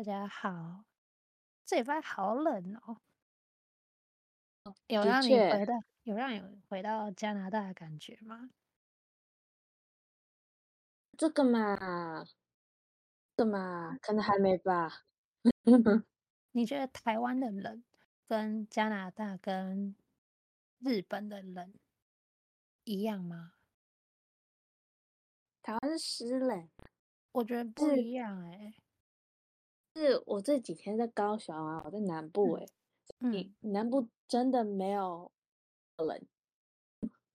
[0.00, 0.86] 大家好，
[1.66, 3.02] 这礼拜好冷哦。
[4.86, 5.74] 有让你回到
[6.04, 8.48] 有让你回到加拿大的感觉吗？
[11.18, 12.24] 这个嘛，
[13.36, 15.04] 这个嘛，可能还没吧。
[16.52, 17.84] 你觉得台湾的冷
[18.26, 19.94] 跟加拿大跟
[20.78, 21.74] 日本的冷
[22.84, 23.52] 一样吗？
[25.60, 26.70] 台湾是湿冷，
[27.32, 28.74] 我觉得不一样哎、欸。
[30.00, 32.72] 是我这几天在高雄啊，我在南部哎、欸，
[33.18, 35.30] 你、嗯、南部真的没有
[35.98, 36.26] 冷。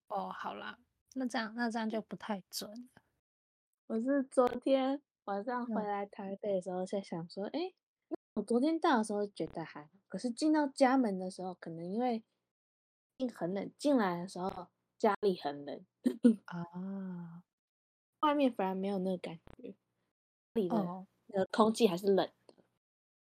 [0.08, 0.80] 哦，好啦，
[1.14, 3.04] 那这样那这样就不太准了。
[3.86, 7.72] 我是昨天晚上回来台北的时候，在想说，哎、
[8.10, 12.24] 嗯，我昨天到的时候觉得还好，可是进到家门的时候，可能因为
[13.20, 15.86] 进很冷，进来的时候家里很冷
[16.46, 17.44] 啊，
[18.22, 19.76] 外面反而没有那个感觉，
[20.56, 22.28] 里的那个空气还是冷。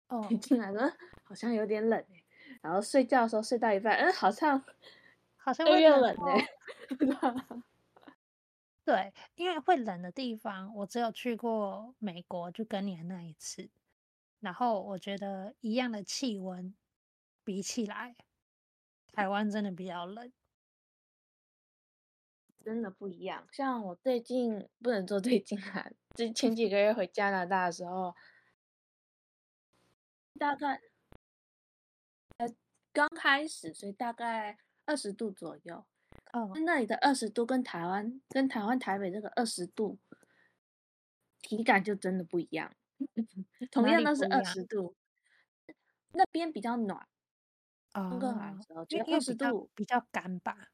[0.08, 0.90] 哦，进来了，
[1.22, 2.02] 好像有点冷，
[2.62, 4.64] 然后睡觉的时候睡到一半，嗯，好像
[5.36, 6.48] 好像会冷哎。
[8.84, 13.68] 对，因为会冷的地方，我只有去过美国，就跟你的那一次。
[14.40, 16.74] 然后我觉得一样的气温，
[17.44, 18.16] 比起来，
[19.12, 20.32] 台湾真的比较冷，
[22.64, 23.46] 真的不一样。
[23.52, 28.16] 像我最近不能说最近啊，就前几个月回加拿大的时候。
[30.38, 30.80] 大概
[32.38, 32.48] 呃
[32.92, 35.84] 刚开始，所以大概二十度左右。
[36.32, 39.98] 哦，那里的二十度跟台湾跟台湾台北这个二十度
[41.40, 42.74] 体感就真的不一样。
[43.70, 44.96] 同样都是二十度，
[46.12, 47.08] 那边比较暖。
[47.94, 50.70] 哦，温哥华的时候觉得二十度比较干吧。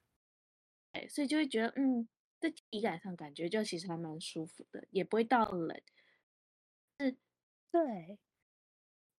[0.93, 2.09] 哎，所以就会觉得嗯，
[2.41, 5.81] 在体感上感觉就其实还蛮舒服的，也不会到冷。
[6.99, 7.17] 是，
[7.71, 8.19] 对。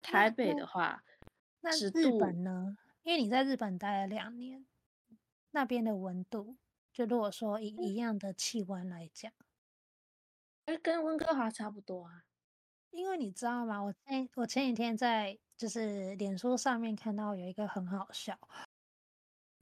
[0.06, 1.02] 台北的话，
[1.60, 2.76] 那日本呢？
[3.02, 4.64] 因为你在日本待了两年，
[5.50, 6.56] 那边的温度，
[6.92, 9.32] 就如果说以一样的气温来讲，
[10.82, 12.24] 跟温哥华差不多啊。
[12.90, 13.82] 因为你知道吗？
[13.82, 18.38] 我前我前几天在就是脸书上面看到有一个很好笑，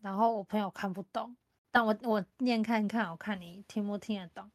[0.00, 1.37] 然后我朋友看不懂，
[1.71, 4.50] 但我我念看看，我看你听不听得懂。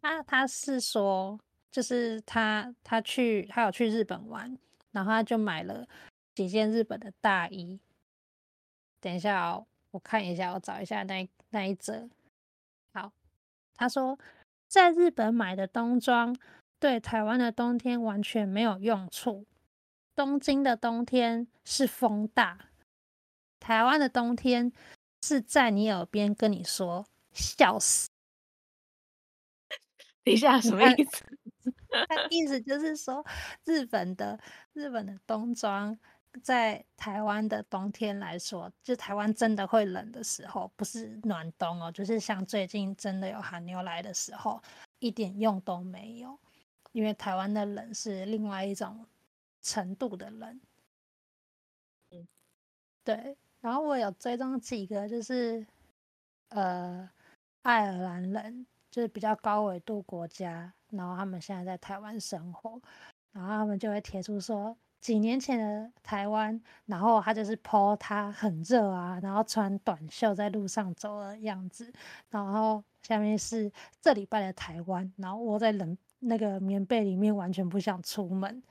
[0.00, 1.40] 他他是说，
[1.70, 4.58] 就是他他去他有去日本玩。
[4.96, 5.86] 然后他就买了
[6.34, 7.78] 几件日本的大衣。
[8.98, 12.08] 等一下哦，我看一下，我找一下那那一则。
[12.94, 13.12] 好，
[13.74, 14.18] 他说
[14.66, 16.34] 在日本买的冬装
[16.78, 19.44] 对台湾的冬天完全没有用处。
[20.14, 22.70] 东京的冬天是风大，
[23.60, 24.72] 台湾的冬天
[25.20, 28.08] 是在你耳边跟你说笑死。
[30.24, 31.22] 等一下，什么意思？
[32.08, 33.24] 他意思就是说，
[33.64, 34.38] 日本的
[34.72, 35.98] 日本的冬装，
[36.42, 44.62] 在台湾的冬天来说，就台湾真的会冷的时候，不是暖冬哦，就是像最近真的有寒流来的时候，
[44.98, 46.38] 一点用都没有，
[46.92, 49.06] 因为台湾的冷是另外一种
[49.62, 50.60] 程度的冷。
[52.10, 52.26] 嗯，
[53.04, 53.36] 对。
[53.60, 55.66] 然后我有追踪几个，就是
[56.50, 57.10] 呃，
[57.62, 60.72] 爱尔兰人，就是比较高纬度国家。
[60.90, 62.80] 然后他们现在在台湾生活，
[63.32, 71.92] 然后他们就会贴出说几年前的台湾，然后他就是 po 他很热啊，然后穿短袖在路上走的样子，
[72.30, 73.70] 然后下面是
[74.00, 78.62] 这礼拜的台湾，然后窝在冷那个棉被里面，完全不想出门。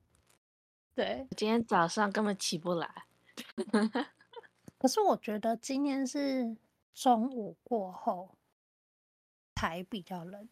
[0.94, 3.04] 对，今天早上根本起不来。
[4.78, 6.56] 可是我觉得今天是
[6.94, 8.28] 中午过后。
[9.60, 10.48] 台比较冷，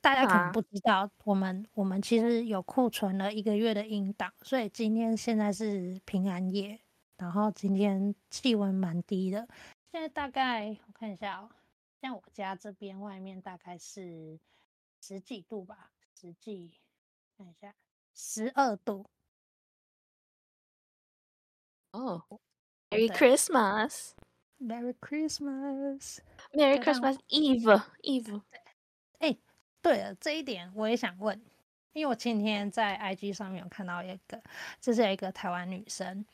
[0.00, 6.80] 大家可能不知道，我们、啊、我们其实有库存了一个月的音档，所以今天现在是平安夜，
[7.18, 9.46] 然后今天气温蛮低的，
[9.92, 11.50] 现在大概我看一下哦，
[12.00, 14.40] 像我家这边外面大概是
[15.02, 16.72] 十几度吧，十几，
[17.36, 17.74] 看一下，
[18.14, 19.04] 十二度。
[21.92, 22.24] 哦
[22.88, 24.12] ，Merry Christmas。
[24.60, 26.18] Merry Christmas,
[26.52, 28.42] Merry Christmas Eve, Eve。
[29.20, 29.36] 哎，
[29.80, 31.40] 对了，这一点我也想问，
[31.92, 34.42] 因为我前天在 IG 上面有看到一个，
[34.80, 36.26] 这是有一个台湾女生，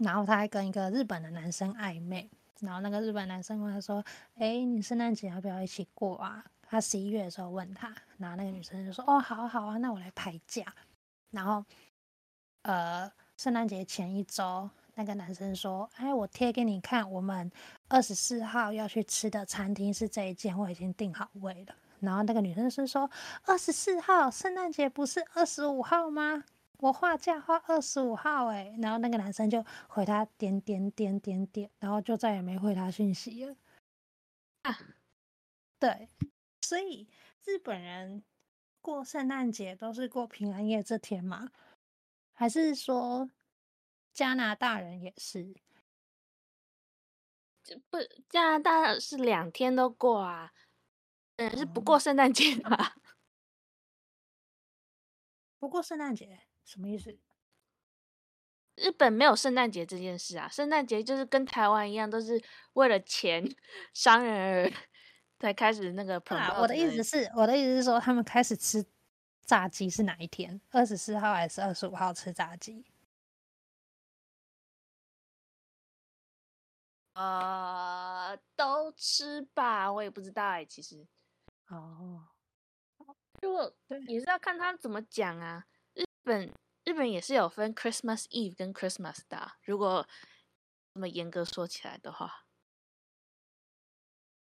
[0.00, 2.30] 然后她还跟一个日本的男生暧昧，
[2.60, 4.04] 然后那个日本男生问她说
[4.36, 10.74] ：“哎，你圣诞节要不要一起过啊？”他十一月的时候问她，然后那个女生就说：“哦，好啊，好啊，那我来排假。”
[11.30, 11.64] 然后，
[12.62, 14.70] 呃，圣诞节前一周。
[14.98, 17.48] 那个男生说：“哎，我贴给你看，我们
[17.86, 23.08] 二十四号要去吃的餐厅是这一间，我已经订好位了。”然后那个女生是说
[23.44, 26.42] 二十四号，圣诞节不是二十五号吗？
[26.78, 33.54] 我画假画二十五号哎，然后那个男生就回他点点点点点，然后就再也没回他讯息了。
[34.62, 34.76] 啊，
[35.78, 36.08] 对，
[36.62, 37.06] 所以
[37.44, 38.24] 日本人
[38.80, 41.48] 过圣诞节都是过平安夜这天嘛？
[42.34, 43.30] 还是说
[44.18, 45.54] 加拿大人也是？
[47.88, 47.98] 不，
[48.28, 50.52] 加拿大是两天都过啊，
[51.36, 52.96] 嗯，是不过圣诞节吧？
[55.60, 57.16] 不过圣诞节什么意思？
[58.74, 62.42] 日本没有圣诞节这件事啊，圣诞节就是跟台湾一样，都是
[62.72, 63.48] 为了钱，
[63.94, 64.72] 商人而
[65.38, 66.18] 才开始那个。
[66.34, 68.84] 啊，我的意思是，我的意思是说，他们开始吃
[69.46, 70.60] 炸鸡是哪一天？
[70.70, 72.84] 二十四号还是二十五号吃炸鸡？
[77.18, 81.04] 呃，都吃吧，我也不知道哎，其实。
[81.66, 82.28] 哦，
[83.42, 85.66] 如果对，也是要看他怎么讲啊。
[85.94, 86.54] 日本
[86.84, 90.06] 日本也是有分 Christmas Eve 跟 Christmas 的，如果
[90.94, 92.46] 这么严格说起来的话。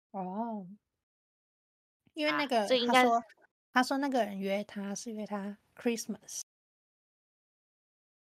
[0.09, 0.67] 哦，
[2.15, 3.23] 因为那个、啊、这应该说，
[3.71, 6.41] 他说那个人约他是约他 Christmas，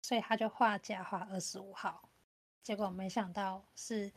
[0.02, 2.10] 所以他就画假画二十五号。
[2.64, 4.12] 结果没想到是，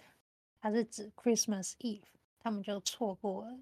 [0.60, 2.04] 他是指 Christmas Eve，
[2.38, 3.58] 他们就错过了。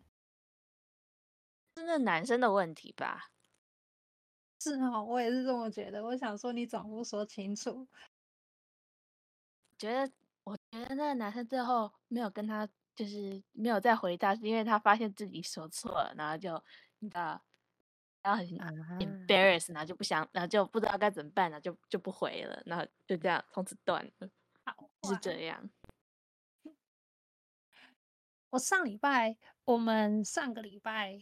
[1.76, 3.30] 是那男生的问题吧？
[4.60, 6.04] 是哦，我也是这么觉得。
[6.04, 7.88] 我想说，你总不说清楚。
[9.78, 10.12] 觉得，
[10.44, 16.62] 我觉得那个男生最后没有跟他，就是没有再回答，是因为他发现自己说错了，然后就
[16.98, 17.42] 你知道，
[18.22, 18.46] 然后很
[19.00, 24.30] embarrassed，然后就不想，然后就不知道该怎么办，然后就就不回了，然后就这样从此断了。
[25.04, 25.70] 是这样。
[28.50, 31.20] 我上礼拜，我们上个礼拜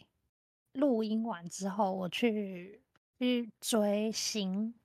[0.73, 2.83] 录音完之后，我去
[3.19, 4.75] 去追星，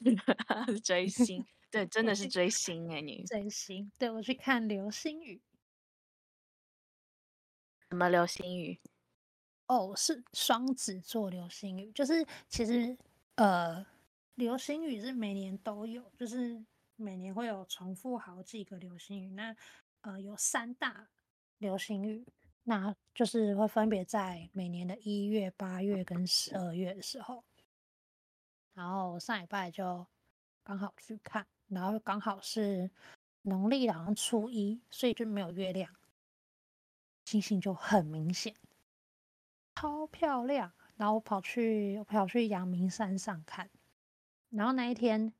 [0.84, 5.40] 追星， 对，真的是追星哎，你追星，对，我去看流星雨。
[7.88, 8.80] 什么流星雨？
[9.68, 12.96] 哦，是双子座流星雨，就是其实
[13.36, 13.84] 呃，
[14.34, 16.64] 流星雨是每年都有，就是。
[16.96, 19.54] 每年会有重复好几个流星雨，那
[20.00, 21.08] 呃有三大
[21.58, 22.26] 流星雨，
[22.64, 27.44] 那就是会分别在每年的一月、八月跟十二月的时候。
[28.72, 30.06] 然后上礼拜就
[30.62, 32.90] 刚好去看，然后刚好是
[33.42, 35.94] 农历好像初一，所以就没有月亮，
[37.26, 38.54] 星星就很明显，
[39.74, 40.72] 超漂亮。
[40.96, 43.68] 然后跑去我跑去阳明山上看，
[44.48, 45.32] 然后那一天。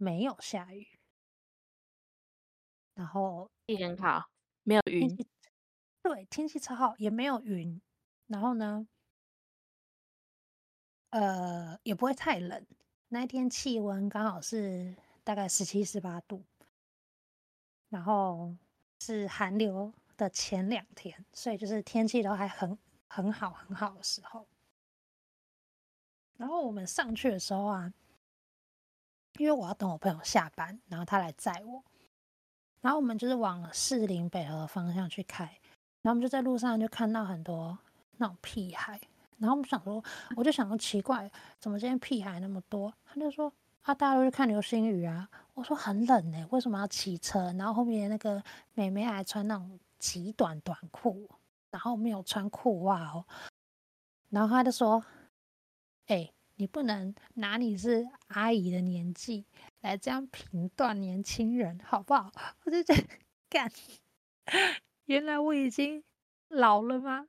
[0.00, 0.88] 没有下雨，
[2.94, 4.30] 然后天气很好，
[4.62, 5.14] 没有云。
[6.00, 7.78] 对，天气超好，也没有云。
[8.26, 8.88] 然后呢，
[11.10, 12.66] 呃，也不会太冷。
[13.08, 16.42] 那一天气温刚好是大概十七、十八度，
[17.90, 18.56] 然后
[19.00, 24.48] 是寒流的前两天，所以就是天气都还很很好、很好的时候。
[26.38, 27.92] 然后我们上去的时候啊。
[29.38, 31.82] 因为我要等我朋友下班，然后他来载我，
[32.80, 35.44] 然后我们就是往士林北河方向去开，
[36.02, 37.78] 然后我们就在路上就看到很多
[38.18, 39.00] 那种屁孩，
[39.38, 40.02] 然后我们想说，
[40.36, 42.92] 我就想说奇怪，怎么今天屁孩那么多？
[43.06, 43.52] 他就说
[43.82, 45.28] 啊，大家都去看流星雨啊。
[45.54, 47.52] 我说很冷呢，为什么要骑车？
[47.52, 48.42] 然后后面那个
[48.74, 51.28] 妹妹还穿那种极短短裤，
[51.70, 53.24] 然后没有穿裤袜哦，
[54.30, 55.04] 然后他就说，
[56.06, 59.46] 哎、你不能拿你是阿姨的年纪
[59.80, 62.30] 来这样评断年轻人，好不好？
[62.64, 63.02] 我就觉得，
[63.48, 63.72] 干，
[65.06, 66.04] 原来我已经
[66.48, 67.26] 老了吗？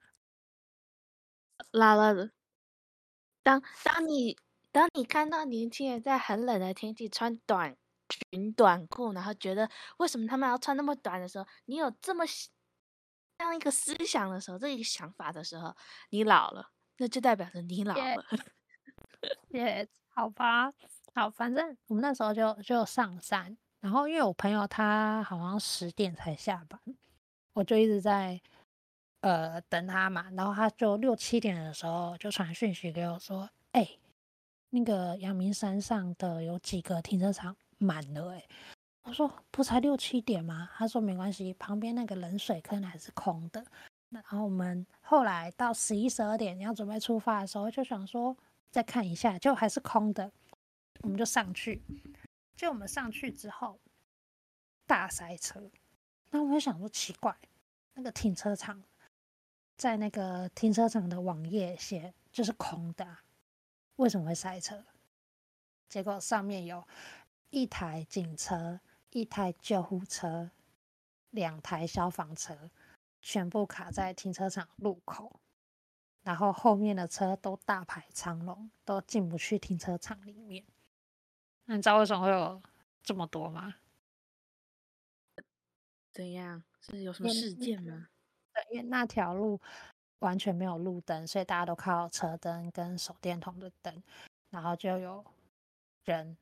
[1.72, 2.32] 老了。
[3.42, 4.38] 当当你
[4.70, 7.78] 当你看到年轻人在很冷的天气穿短
[8.10, 9.70] 裙短裤，然后觉得
[10.00, 12.26] 为什么他们要穿那么短的时候，你有这么
[13.38, 15.74] 这样一个思想的时候，这一个想法的时候，
[16.10, 18.02] 你老了，那就代表着你老了。
[18.02, 18.42] Yeah.
[19.50, 20.74] 也、好吧，
[21.14, 26.80] 好，反正我们那时候就就上山，然后因为我朋友他好像十点才下班，
[27.54, 28.40] 我就一直在
[29.22, 33.88] 呃等他嘛，然后他就六七点的时候就传讯息给我说，哎、
[34.70, 38.46] 那个阳明山上的有几个停车场满了、欸，哎，
[39.04, 40.70] 我说不才六七点吗？
[40.76, 43.64] 他说没关系，旁边那个冷水坑还是空的。
[44.10, 48.36] 然后我们后来到十一十二点要准备出发的时候，就想说。
[48.72, 50.32] 再看一下，就还是空的，
[51.02, 51.84] 我们就上去。
[52.56, 53.80] 就我们上去之后，
[54.88, 55.70] 大塞车。
[56.30, 57.38] 那我就想说奇怪，
[57.96, 58.82] 那个停车场
[59.76, 63.18] 在那个停车场的网页写就是空的，
[63.98, 64.86] 为什么会塞车？
[65.90, 66.88] 结果上面有
[67.50, 70.52] 一台警车、一台救护车、
[71.32, 72.72] 两台消防车，
[73.22, 75.41] 全部卡在停车场路口，
[76.24, 80.64] 然后后面的车都大排长龙，都进不去停车场里面。
[81.66, 82.62] 那你知道为什么会有
[83.04, 83.76] 这么多吗？
[86.12, 86.64] 怎样？
[86.82, 88.08] 是有什么事件吗？
[88.54, 89.60] 对，因为那条路
[90.20, 94.04] 完全没有路灯，所以大家都靠车灯跟手电筒的灯，
[94.50, 95.24] 然后就有。
[96.04, 96.36] 人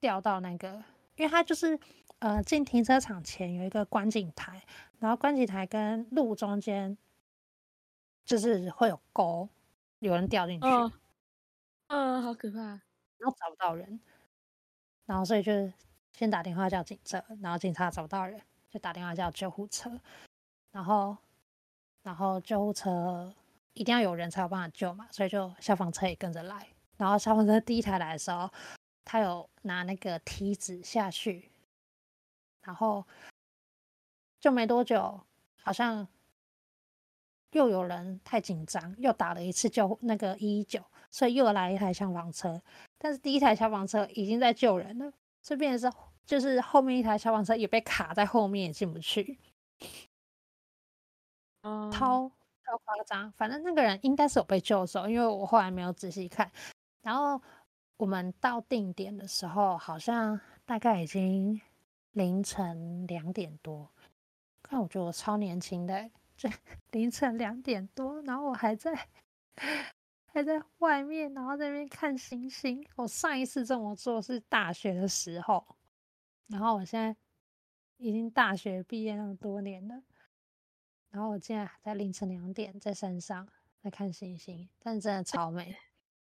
[0.00, 0.82] 掉到那个，
[1.14, 1.78] 因为他就是
[2.18, 4.60] 呃进停车场前有一个观景台，
[4.98, 6.98] 然后观景台跟路中间
[8.24, 9.48] 就是会有沟，
[9.98, 10.92] 有人掉进去，嗯、哦。
[11.88, 14.00] 哦，好可怕，然后找不到人，
[15.06, 15.52] 然后所以就
[16.12, 18.40] 先打电话叫警车，然后警察找不到人，
[18.70, 20.00] 就打电话叫救护车，
[20.72, 21.16] 然后
[22.02, 23.34] 然后救护车
[23.74, 28.50] 一定要有人才有办法救嘛，所以就消防车也跟着来，然后消防车第一台来的时候。
[29.06, 31.50] 他有拿那个梯子下去，
[32.62, 33.06] 然后
[34.40, 35.20] 就没多久，
[35.62, 36.08] 好像
[37.54, 40.80] 又有人太紧张，又打了一次救那个一一九，
[41.10, 42.62] 所以又来一台消防车。
[42.98, 45.90] 但是第一台消防车已经在救人了，这边是
[46.26, 49.38] 就是后面一台消防车也被卡在后面，也进不去。
[51.62, 52.30] 嗯，超
[52.64, 56.52] 超夸张，反正那个人应该是有被救走，因为我后来没有仔细看，
[57.00, 57.40] 然后。
[57.96, 61.60] 我们到定点的时候，好像大概已经
[62.10, 63.88] 凌晨两点多。
[64.60, 66.10] 看，我觉得我超年轻的，
[66.44, 66.50] 这
[66.92, 69.08] 凌晨两点多，然后我还在
[70.26, 72.86] 还在外面，然后在那边看星星。
[72.96, 75.64] 我上一次这么做是大学的时候，
[76.48, 77.16] 然后我现在
[77.96, 80.02] 已经大学毕业那么多年了，
[81.10, 83.48] 然后我竟然还在凌晨两点在山上
[83.82, 85.74] 在看星星，但是真的超美。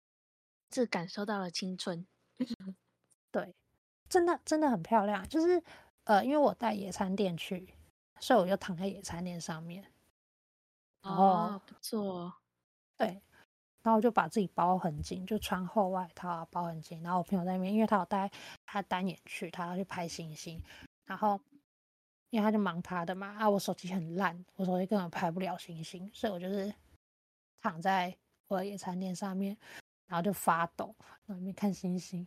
[0.70, 2.04] 这感受到了青春，
[3.30, 3.54] 对，
[4.08, 5.28] 真的真的很漂亮。
[5.28, 5.62] 就是
[6.04, 7.74] 呃，因为我带野餐垫去，
[8.18, 9.84] 所以我就躺在野餐垫上面。
[11.02, 12.32] 哦，不错。
[12.96, 13.08] 对，
[13.82, 17.02] 然后我就把自己包很紧，就穿厚外套啊，包很紧。
[17.02, 18.30] 然后我朋友在那边，因为他有带
[18.66, 20.62] 他单眼去，他要去拍星星。
[21.04, 21.40] 然后
[22.30, 26.72] 因为他就忙他的嘛，啊，我手机很烂，我手机根本拍不了星星，所以我就是
[27.60, 28.16] 躺在
[28.48, 29.56] 我的野餐垫上面。
[30.06, 30.92] 然后就发抖，
[31.24, 32.26] 然后里面看星星，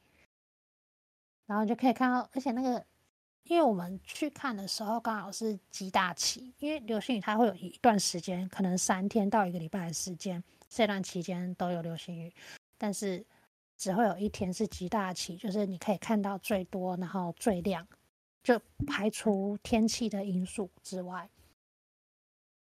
[1.45, 2.85] 然后就可以看到，而且那个，
[3.43, 12.33] 因为我们去看的时候刚好是极大期，因为流星雨它会有一段时间，可能三天到一个礼拜的时间，这段期间都有流星雨，
[12.77, 13.25] 但是
[13.77, 17.85] 只会有一天是极大期，就是你可以看到最多，然后最亮，
[18.41, 21.29] 就排除天气的因素之外，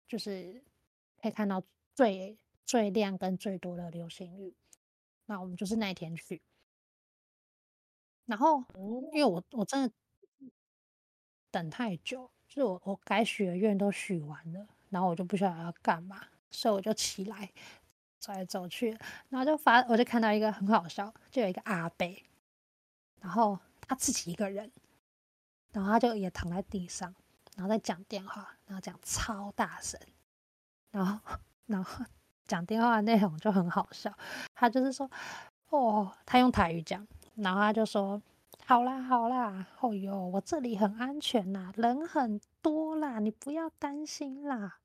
[0.07, 0.63] 就是
[1.21, 1.61] 可以看到
[1.93, 4.55] 最最亮跟最多的流星雨。
[5.27, 6.41] 那我们就是那一天去，
[8.25, 8.63] 然后
[9.13, 9.93] 因为我我真的
[11.55, 16.21] 等太久，就是我我该许的愿都许完了，然后我就不晓得要干嘛，
[16.51, 17.49] 所以我就起来
[18.19, 18.89] 走来走去，
[19.29, 22.05] 然后就发我就看到一个很好笑，就有一个阿伯，
[23.21, 23.57] 然后
[23.87, 24.69] 他自己一个人，
[25.71, 27.15] 然后他就也躺在地上，
[27.55, 29.97] 然后在讲电话，然后讲超大声，
[30.91, 32.05] 然后然后。
[32.47, 34.15] 讲电话的内容就很好笑，
[34.53, 35.09] 他就是说，
[35.69, 37.07] 哦，他用台语讲，
[37.37, 38.21] 然后他就说，
[38.67, 44.79] 好啦好啦，哦哟，我这里很安全啦，人很多啦，你不要担心啦。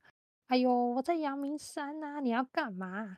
[0.49, 3.17] 哎呦，我在阳明山呐，你要干嘛？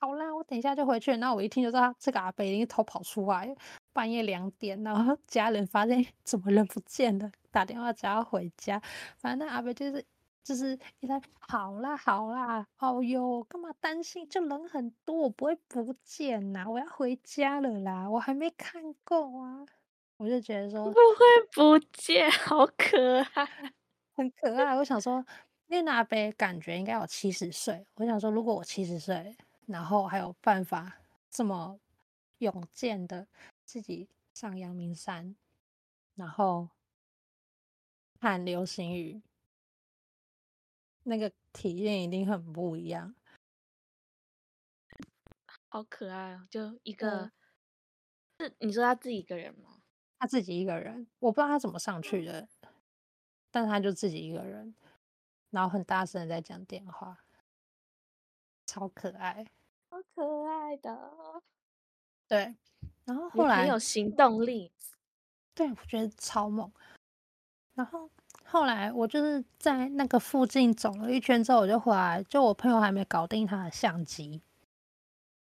[0.00, 1.10] 好啦，我等一下就回去。
[1.18, 3.54] 然后我一听就知道，这个阿伯已经偷跑出来，
[3.92, 8.80] 半夜两点，然后 家人发现 怎么人不见了，打电话叫他回家。
[9.18, 10.04] 反正那阿伯就是。
[10.44, 14.26] 就是一直好啦好啦，哦哟，干嘛担心？
[14.30, 19.66] 就人很多，我不会不见呐，我要回家了啦，我还没看够啊。
[20.18, 23.72] 我就觉得说不会不见， 好可爱，
[24.14, 24.74] 很可爱。
[24.74, 25.24] 我想说，
[25.68, 27.86] 那阿伯感觉应该有七十岁。
[27.94, 30.98] 我想说，如果我七十岁，然后还有办法
[31.30, 31.78] 这么
[32.38, 33.28] 勇健的
[33.64, 35.36] 自己上阳明山，
[36.16, 36.68] 然后
[38.20, 39.22] 看流星雨。
[41.04, 43.14] 那个体验一定很不一样，
[45.68, 46.46] 好可爱哦！
[46.50, 47.30] 就一个，
[48.40, 49.77] 是你说他自己一个人吗？
[50.18, 52.48] 他自己一个人，我不知道他怎么上去的，
[53.50, 54.74] 但他就自己一个人，
[55.50, 57.16] 然后很大声的在讲电话，
[58.66, 59.46] 超可爱，
[59.90, 61.42] 好可爱的。
[62.26, 62.56] 对，
[63.04, 64.72] 然后后来很有行动力，
[65.54, 66.70] 对，我觉得超猛。
[67.74, 68.10] 然后
[68.44, 74.42] 后来我就是在那个附近走了一圈之后，我就回来，就我朋友还没搞定他的相机，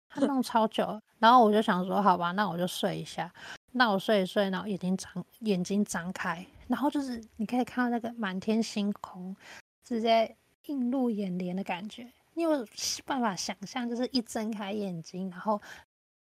[0.08, 3.32] 他弄超久，然后我就想说，好吧，那我就睡一下。
[3.78, 9.36] 那我睡睡，然后眼睛张眼睛张开，然后就是你可以看到那个满天星空，
[9.84, 12.10] 直接映入眼帘的感觉。
[12.32, 12.66] 你有
[13.04, 15.60] 办法想象，就是一睁开眼睛，然后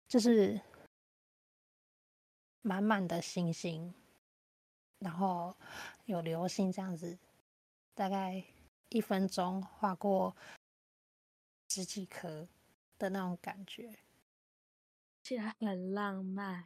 [0.08, 0.60] 就是
[2.62, 3.94] 满满的星星，
[4.98, 5.54] 然后
[6.06, 7.16] 有流星这样子，
[7.94, 8.42] 大概
[8.88, 10.34] 一分钟划过
[11.68, 12.48] 十几颗
[12.98, 13.96] 的那种感觉，
[15.22, 16.64] 竟然很浪漫。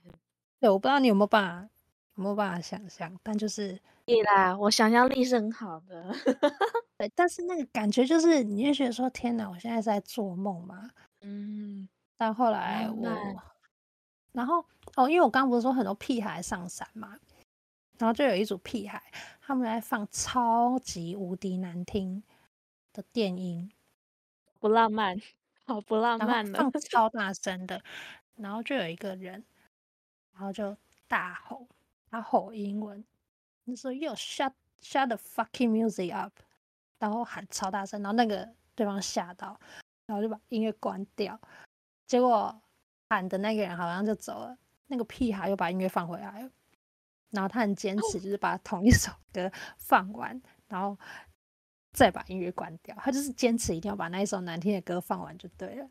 [0.61, 1.69] 对，我不知道你有没有办法，
[2.17, 6.12] 有没有办法想象，但就是，对啦，我想象力是很好的。
[6.99, 10.91] 对，但是那个感觉就是，你就觉得说，天哪，我现在是在做梦嘛。
[11.21, 11.88] 嗯。
[12.17, 13.09] 但后来我，
[14.33, 14.65] 然后
[14.97, 17.17] 哦，因为我刚刚不是说很多屁孩上山嘛，
[17.97, 19.00] 然后就有一组屁孩，
[19.41, 22.25] 他们在放超级无敌难听
[22.93, 23.71] 的电音，
[24.59, 25.17] 不浪漫，
[25.65, 27.81] 好不浪漫的，放 超大声的，
[28.35, 29.45] 然后就有一个人。
[30.38, 30.76] 然后就
[31.09, 31.66] 大吼，
[32.09, 33.04] 他吼英文，
[33.64, 36.33] 你说 “Yo shut shut the fucking music up”，
[37.00, 39.59] 然后喊超大声，然后那个对方吓到，
[40.07, 41.37] 然后就把音乐关掉。
[42.07, 42.57] 结果
[43.11, 46.50] 喊的那个人好像就走了，那个屁孩又把音乐放回来了。
[47.30, 50.97] 然后他很坚持，就是把同一首歌放完，然后
[51.92, 52.95] 再把音乐关掉。
[53.00, 55.90] 他就是坚持一定要把那一首难听的歌放完就对了。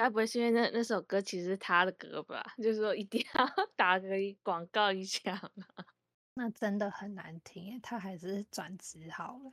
[0.00, 2.42] 该不会是因为那那首歌其实是他的歌吧？
[2.56, 4.08] 就是说一定 要打个
[4.42, 5.84] 广告一下嘛。
[6.32, 9.52] 那真的很难听，他还是转职好了。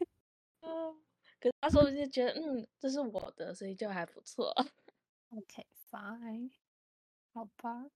[0.62, 1.00] 嗯，
[1.38, 4.52] 可是他说就觉得嗯，这是我的，所以就还不错。
[5.28, 6.50] OK，fine，
[7.32, 7.86] 好吧。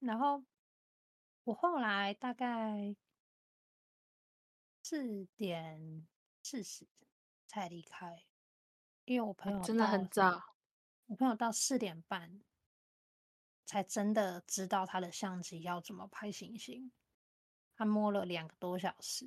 [0.00, 0.42] 然后
[1.44, 2.96] 我后来大概
[4.82, 6.04] 四点
[6.42, 6.84] 四十
[7.46, 8.24] 才离开，
[9.04, 10.42] 因为我朋友真的很早。
[11.06, 12.40] 我朋友到四点半
[13.66, 16.90] 才真的知道他的相机要怎么拍星星，
[17.76, 19.26] 他摸了两个多小时，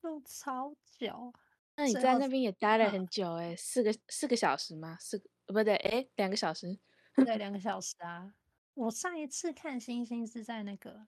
[0.00, 1.32] 弄超久。
[1.74, 4.96] 那你在那边也待了很久哎、欸，四个四个小时吗？
[5.00, 6.78] 四个不对，哎，两个小时。
[7.14, 8.34] 对，两个小时啊。
[8.74, 11.06] 我上一次看星星是在那个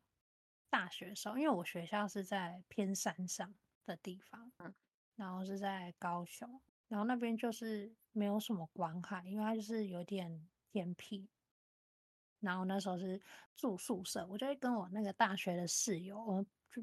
[0.68, 3.52] 大学的时候，因为我学校是在偏山上
[3.84, 4.52] 的地方，
[5.16, 6.60] 然后是在高雄。
[6.88, 11.28] 然后那边就是没有什么关海，因为它就是有点偏僻。
[12.40, 13.20] 然后那时候是
[13.54, 16.82] 住宿舍，我就会跟我那个大学的室友，我就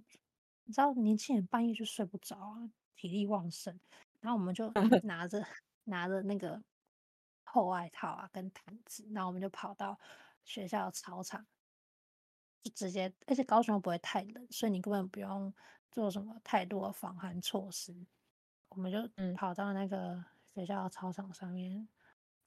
[0.66, 3.80] 你知道年轻人半夜就睡不着啊，体力旺盛。
[4.20, 4.72] 然后我们就
[5.04, 5.44] 拿着
[5.86, 6.62] 拿着那个
[7.44, 9.98] 厚外套啊跟毯子，然后我们就跑到
[10.44, 11.46] 学校操场，
[12.62, 15.52] 就直接，而且高雄又不会太冷，所以你根本不用
[15.92, 17.96] 做什么太多的防寒措施。
[18.70, 19.00] 我们就
[19.36, 20.24] 跑到那个
[20.58, 21.88] 学校的操场上面，嗯、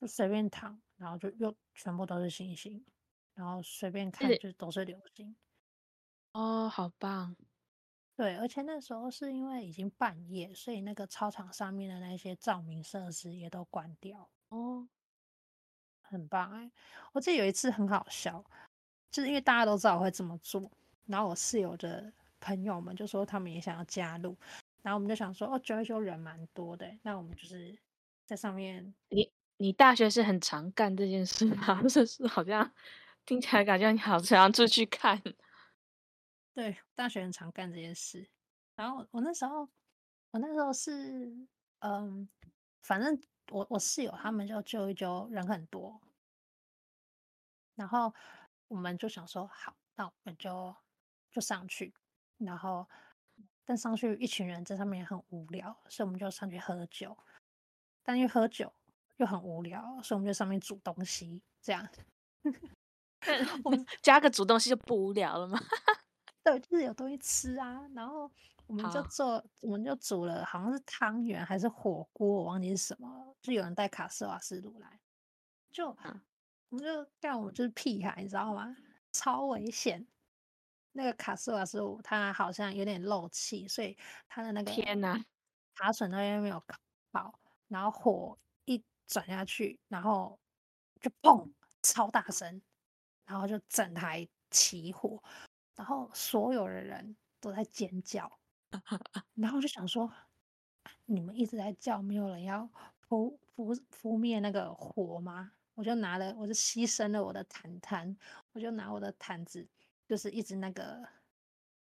[0.01, 2.85] 就随便躺，然后就又全部都是星星，
[3.35, 5.37] 然后随便看就都是流星。
[6.33, 7.37] 哦，好棒！
[8.17, 14.29] 对，而且那时候是因为已经半夜，所以那个操场上面的那些照明设施也都关掉。
[14.49, 14.89] 哦，
[16.01, 16.69] 很棒哎！
[17.13, 18.45] 我记得有一次很好笑，
[19.13, 20.69] 就是因为大家都知道我会这么做，
[21.07, 24.37] 然后我室友的朋友们就说他们也想要加入。
[24.83, 27.79] 然后我们就想说，哦，九一九人蛮多的，那我们就是
[28.31, 28.95] 在上面。
[29.09, 31.83] 你你大学是很常干这件事吗？
[31.83, 32.73] 就是好像
[33.27, 35.21] 听起来感觉你好常出去看。
[36.55, 38.31] 对，大学很常干这件事。
[38.77, 39.69] 然后我那时候，
[40.31, 41.37] 我那时候是，
[41.81, 42.29] 嗯，
[42.83, 46.01] 反正我我室友他们就揪一揪人很多，
[47.75, 48.15] 然后
[48.69, 50.77] 我们就想说，好，那我们就
[51.33, 51.93] 就上去，
[52.39, 52.87] 然后。
[53.63, 57.17] 但上去一群人在上面也很无聊，所以我们就上去喝酒。
[58.03, 58.73] 但因为喝酒
[59.17, 61.89] 又很无聊，所以我们就上面煮东西，这样。
[63.65, 65.59] 我们 加个煮东西就不无聊了吗？
[66.43, 67.87] 对，就是有东西吃啊。
[67.95, 68.31] 然后
[68.67, 73.37] 我们就做，我们就煮了，好像是汤圆还是火锅，我忘记是什么。
[73.43, 75.01] 就有人带卡式瓦斯炉来，
[75.71, 75.89] 就
[76.71, 78.77] 我们就干，我们就是屁孩，你知道吗？
[79.13, 80.07] 超危险。
[80.93, 83.97] 那个卡式瓦斯炉，它好像有点漏气，所以
[84.29, 85.23] 它的那个天呐，
[85.75, 86.79] 卡笋那边没有烤
[87.13, 87.40] 好，
[87.71, 90.39] 然后火一转下去，然后
[91.01, 91.51] 就砰，
[91.83, 92.61] 超大声，
[93.25, 95.23] 然后就整台起火，
[95.75, 98.31] 然后所有的人都在尖叫，
[99.35, 100.13] 然后就想说，
[101.07, 102.69] 你们一直在叫，没有人要
[103.01, 105.53] 扑扑扑灭那个火吗？
[105.75, 108.15] 我就拿了，我就牺牲了我的毯毯，
[108.53, 109.67] 我就拿我的毯子。
[110.07, 111.09] 就是一直那个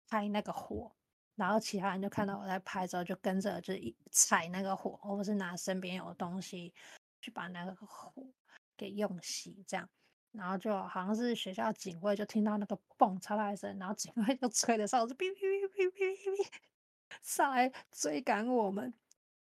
[0.07, 0.93] 拍那个火，
[1.35, 6.73] 然后其他人就看到我在拍之后，就跟着就一踩那个火，或者是拿身边有东西
[7.21, 8.13] 去把那个火
[8.77, 9.89] 给用熄，这样。
[10.33, 16.49] 然后就好像是学校警卫就听到那个嘣超大声，然后警卫就吹的哨子，哔哔哔哔哔哔
[17.21, 18.95] 上来追赶我们，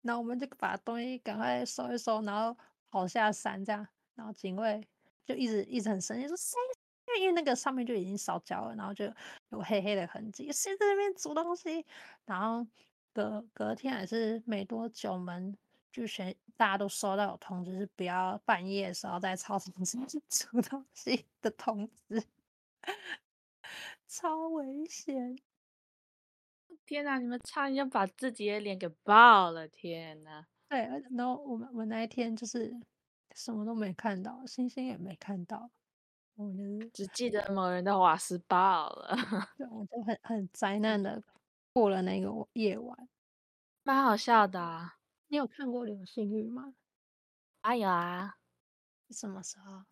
[0.01, 2.57] 然后我们就把东西赶快收一收，然后
[2.89, 4.87] 跑下山这样，然后警卫
[5.27, 6.57] 就一直一直很生气说谁，
[7.19, 9.05] 因为那个上面就已经烧焦了，然后就
[9.49, 11.85] 有黑黑的痕迹，谁在那边煮东西？
[12.25, 12.65] 然后
[13.13, 15.57] 隔隔天还是没多久，我们。
[15.91, 22.23] 就学大家都收到有通知，是不要半夜的时候在操场上煮东西的通知，
[24.07, 25.35] 超危险！
[26.85, 29.67] 天哪，你们差点就把自己的脸给爆了！
[29.67, 30.77] 天哪，对，
[31.17, 32.71] 然后我们我们那一天就是
[33.33, 35.71] 什么都没看到，星星也没看到，
[36.39, 39.13] 我们就是只记得某人的瓦斯爆了，
[39.57, 41.21] 对，我就很很灾难的
[41.73, 43.09] 过了那个夜晚，
[43.83, 44.95] 蛮好笑的啊。
[45.27, 46.73] 你有看过流星雨吗？
[47.59, 48.37] 啊有啊，
[49.09, 49.83] 什么时候？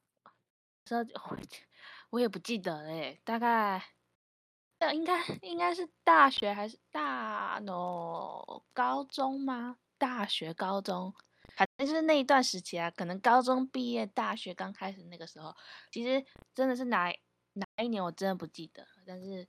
[0.86, 0.96] 这
[1.30, 1.38] 我
[2.12, 3.84] 我也不记得嘞，大概
[4.94, 9.80] 应该应该是大学还是大 no 高中吗？
[9.98, 11.14] 大学高中，
[11.58, 15.54] 反正就是那一段时期啊，可能高中毕业，大学刚开始那个时候，
[15.92, 17.14] 其实真的是哪
[17.52, 19.46] 哪一年我真的不记得，但是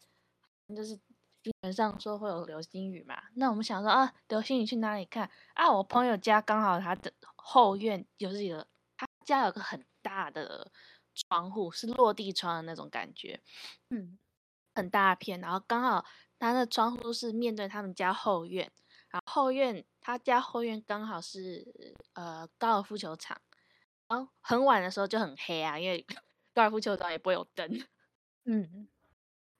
[0.75, 0.99] 就是。
[1.41, 5.71] 基本上说会有流星雨嘛，那我们想说啊，流星雨去哪里看啊？
[5.71, 8.67] 我朋友家刚好他的后院就是一个，
[8.97, 10.71] 他家有个很大的
[11.15, 13.41] 窗户，是落地窗的那种感觉，
[13.91, 14.19] 嗯，
[14.75, 16.05] 很大片，然后刚好
[16.41, 18.71] 他的窗户是面对他们家后院，
[19.09, 23.39] 然后后院他家后院刚好是呃高尔夫球场，
[24.09, 26.03] 然后很晚的时候就很黑啊，因为
[26.55, 27.87] 高尔夫球场也不会有灯，
[28.45, 28.89] 嗯。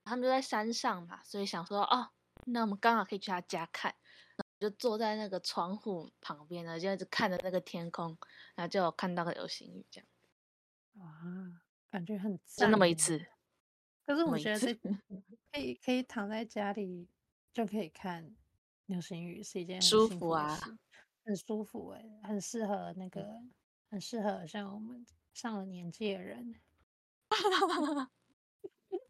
[0.03, 2.09] 他们就在山上嘛，所以想说哦，
[2.45, 3.93] 那我们刚好可以去他家看，
[4.37, 8.17] 然后就坐在那个窗户旁边呢，就一直看着那个天空，
[8.55, 10.07] 然后就有看到个流星雨这样。
[10.93, 13.23] 哇，感觉很就那么一次。
[14.03, 14.59] 可是我觉得
[15.53, 17.07] 可以可以躺在家里
[17.53, 18.35] 就可以看
[18.89, 20.57] 流星雨，是一件很舒服啊，
[21.23, 23.39] 很舒服哎、欸，很适合那个，
[23.91, 26.55] 很适合像我们上了年纪的人。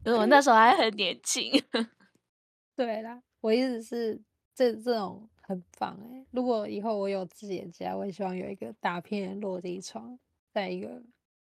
[0.05, 1.51] 我那时候还很年轻，
[2.75, 4.21] 对啦，我意思是
[4.53, 6.27] 这这种很棒哎、欸。
[6.31, 10.19] 如果以后我有自己的家，我也希望有一个大片的落地窗，
[10.51, 11.01] 在一个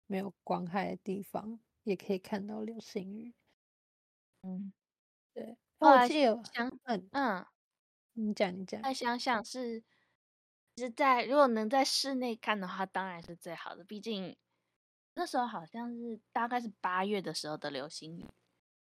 [0.08, 3.34] 没有光害的地方，也可以看到流星雨。
[4.44, 4.74] 嗯，
[5.34, 5.58] 对。
[5.80, 6.08] 后来
[6.54, 7.46] 想，嗯嗯，
[8.18, 8.82] 你讲你讲。
[8.82, 9.84] 再想想是，
[10.78, 13.84] 是在如果能在室内看的话，当然是最好的。
[13.84, 14.36] 毕竟
[15.14, 18.26] 那时候好像是大概是八月的时候的流星雨。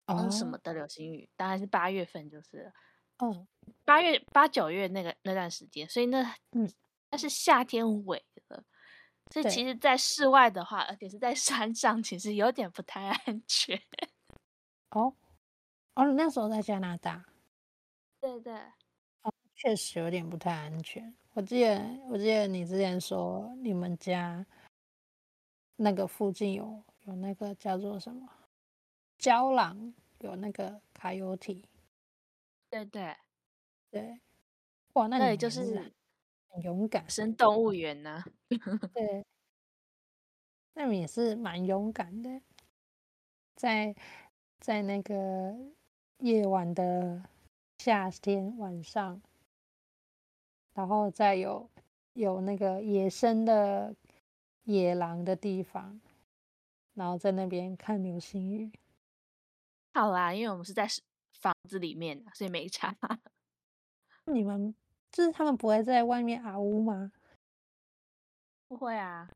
[0.06, 2.72] 哦，什么的流星雨，大概是八月份，就是，
[3.18, 3.46] 哦，
[3.84, 6.72] 八月八九月那个那段时间，所以那嗯，
[7.12, 8.64] 那是夏天尾了，
[9.30, 13.78] 所以其实，在室外的话，而且是在山上，其实有点不太安全。
[14.92, 15.14] 哦，
[15.96, 17.26] 哦，你那时候在加拿大？
[18.22, 18.72] 对 对，哦，
[19.58, 21.14] 确实有点不太安全。
[21.34, 24.46] 我记得，我记得你之前说你们家
[25.76, 28.30] 那个附近有有那个叫做什么？
[29.18, 31.64] 郊狼有那个 coyote，
[32.70, 33.16] 对对
[33.90, 34.22] 对，
[34.94, 35.92] 哇，那里就是
[36.50, 38.26] 很勇敢，生动物园呢、啊。
[38.94, 39.26] 对，
[40.76, 42.42] 那你也是蛮勇敢的，
[43.56, 43.96] 在
[44.60, 45.56] 在那个
[46.20, 47.24] 夜晚的
[47.80, 49.22] 夏天晚上，
[50.78, 51.68] 然后再有
[52.14, 53.96] 有那个野生的
[54.66, 56.00] 野狼的地方，
[56.94, 58.72] 然后在那边看流星雨。
[59.96, 60.88] 好啦，因为我们是在
[61.34, 62.96] 房子里面，所以没差。
[64.26, 64.76] 你们
[65.12, 67.12] 就是他们不会在外面啊呜吗？
[68.68, 69.28] 不会啊。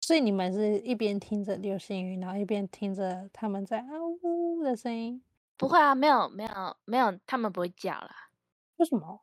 [0.00, 3.86] 所以你们是一边听着流星雨，然后一边听着他们在啊
[4.22, 5.22] 呜的声音？
[5.56, 8.30] 不会啊，没有没有没有，他们不会叫啦。
[8.78, 9.20] 为什么？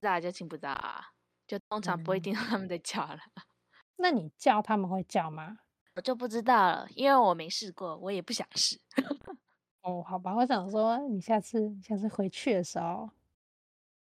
[0.00, 1.08] 大家就听不到啊，
[1.46, 3.18] 就通常不会听到他们在叫了。
[3.34, 3.42] 嗯。
[4.00, 5.58] 那你叫他们会叫吗？
[5.96, 8.80] 我就不知道了，因为我没试过，我也不想试。
[9.82, 13.10] 哦，好吧，我想说，你下次下次回去的时候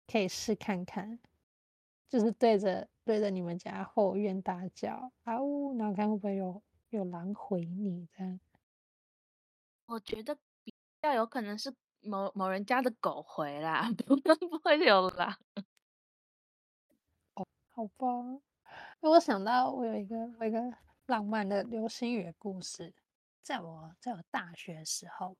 [0.06, 1.19] 可以试看看，
[2.10, 8.39] 就是对着对着你们家后院大叫啊呜，然后看会不会有有狼回你这样。
[9.86, 15.38] 我觉得比较有可能是某某人家的狗回啦， 不不会有狼。
[17.78, 18.08] 好吧，
[19.02, 20.60] 因为我想到我有一个我一个。
[21.06, 22.94] 浪漫的流星雨的故事，
[23.42, 25.38] 在我在我大学的时候，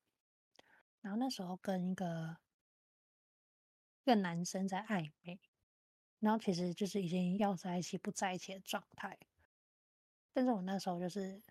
[1.02, 2.38] 然后那时候跟一个
[4.04, 5.42] 一个男生在暧昧，
[6.20, 9.20] 然后其实就是已经要在一起不在一起的状态，
[10.32, 11.44] 但是我那时候就是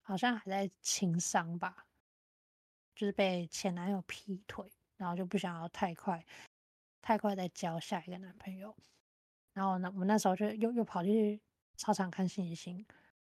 [0.00, 1.88] 好像还在情伤吧，
[2.94, 6.24] 就是被前男友劈腿，然后就不想要太快
[7.02, 8.76] 太快再交下一个男朋友，
[9.58, 11.40] 然后呢，我们那时候就又又跑去
[11.76, 12.86] 操场看星星，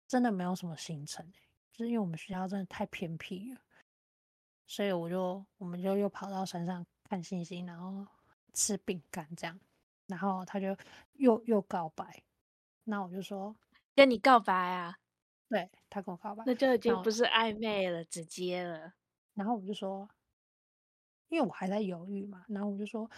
[0.07, 1.33] 真的没有什么行程欸，
[1.71, 3.59] 就是因为我们学校真的太偏僻了。
[4.67, 8.05] 所以我就，我们就又跑到山上看星星，然后
[8.53, 9.59] 吃饼干这样，
[10.05, 10.77] 然后他就
[11.13, 12.21] 又又告白，
[12.83, 13.55] 那我就说
[13.95, 14.99] 跟你告白啊？
[15.47, 18.93] 对，他跟我告白，那就已经不是暧昧了，直接了。
[19.33, 20.07] 然后我就说，
[21.29, 23.09] 因为我还在犹豫嘛，然后我就说，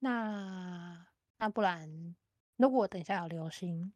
[0.00, 1.06] 那
[1.38, 2.14] 那不然，
[2.60, 3.92] 如果我等一下有流星，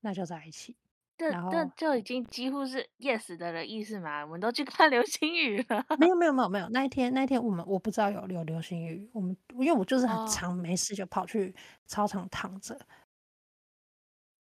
[0.00, 0.74] 那就在一起。
[1.18, 4.22] 这这就已经几乎是 yes 的了意思嘛？
[4.22, 5.84] 我们都去看流星雨了。
[5.98, 11.54] 没有没有没有没有，那一天那一天我们我不知道有有流星雨，我们因为我就是很常没事就跑去
[11.86, 12.78] 操场躺着。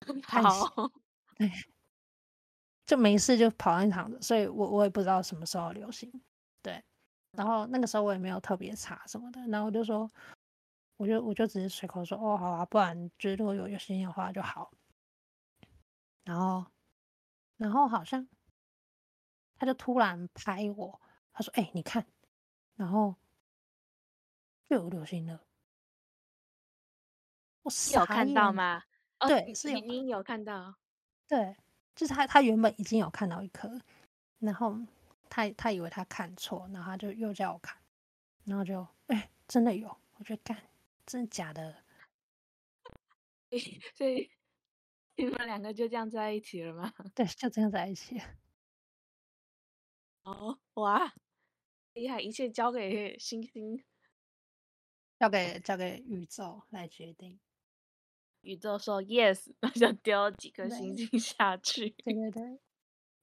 [0.25, 0.91] 好，
[1.37, 1.51] 对，
[2.85, 6.13] 就没事就跑上去躺着，所以我我也不知道什么时候流星。
[6.61, 6.83] 对，
[7.37, 10.11] 然后那个时候我也没有特别查什么的，然后我就说，
[10.97, 14.71] 我就我就只是随口说哦好啊，不然就是如果有流星的话就好。
[16.25, 16.65] 然后，
[17.57, 18.27] 然后好像
[19.57, 21.01] 他就突然拍我，
[21.33, 22.07] 他说：“哎、欸，你看。”
[22.77, 23.15] 然后
[24.69, 25.41] 就有流星了。
[27.63, 28.83] 我有看到吗？
[29.21, 30.75] 对，哦、是有你有看到。
[31.29, 31.57] 对，
[31.95, 33.81] 就是他，他原本已经有看到一颗，
[34.39, 34.79] 然后
[35.31, 37.79] 他他以为他看错，然后他就又叫我看，
[38.45, 40.57] 然后就哎、欸，真的有，我觉得干，
[41.07, 41.85] 真的假的？
[43.97, 44.31] 所以。
[45.17, 46.93] 你们两个就这样在一起了吗？
[47.15, 48.21] 对，就这样在一起。
[50.25, 51.15] 哦，哇，
[51.93, 52.21] 厉害！
[52.21, 53.85] 一切交给星星，
[55.21, 57.39] 交给交给宇宙来决定。
[58.41, 61.91] 宇宙说 yes，那就丢几颗星星下去。
[61.91, 62.61] 对对对，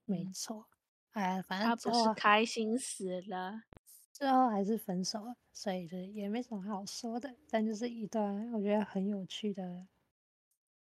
[0.06, 0.70] 没错。
[1.12, 3.64] 哎，反正他不是开心死了，
[4.22, 7.36] 最后还是分手了，所以就也没什么好说的。
[7.50, 9.88] 但就是一段我觉得很有趣的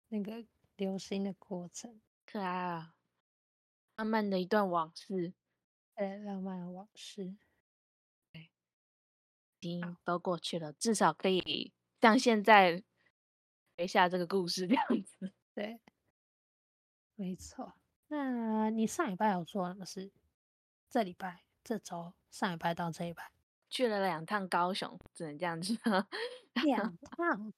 [0.09, 0.45] 那个。
[0.77, 2.95] 流星的过程，可爱啊！
[3.97, 5.35] 浪漫的一段往事，
[5.95, 7.37] 对，浪漫的往事，
[8.33, 8.51] 对，
[9.59, 12.83] 已经都过去了，至少可以像现在
[13.77, 15.35] 回下这个故事这样子。
[15.55, 15.79] 对，
[17.15, 17.75] 没错。
[18.09, 20.11] 那你上礼拜有做什么事？
[20.89, 23.31] 这礼拜、这周、上一拜到这一拜
[23.69, 25.79] 去了两趟高雄，只能这样子。
[26.65, 27.53] 两 趟，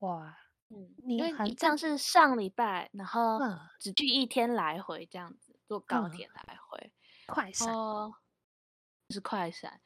[0.00, 0.38] 哇！
[0.66, 3.38] 你这样是上礼拜，然后
[3.78, 6.92] 只去一天来回这样子，坐高铁来回，
[7.26, 8.14] 嗯、快闪哦，
[9.10, 9.80] 是快闪，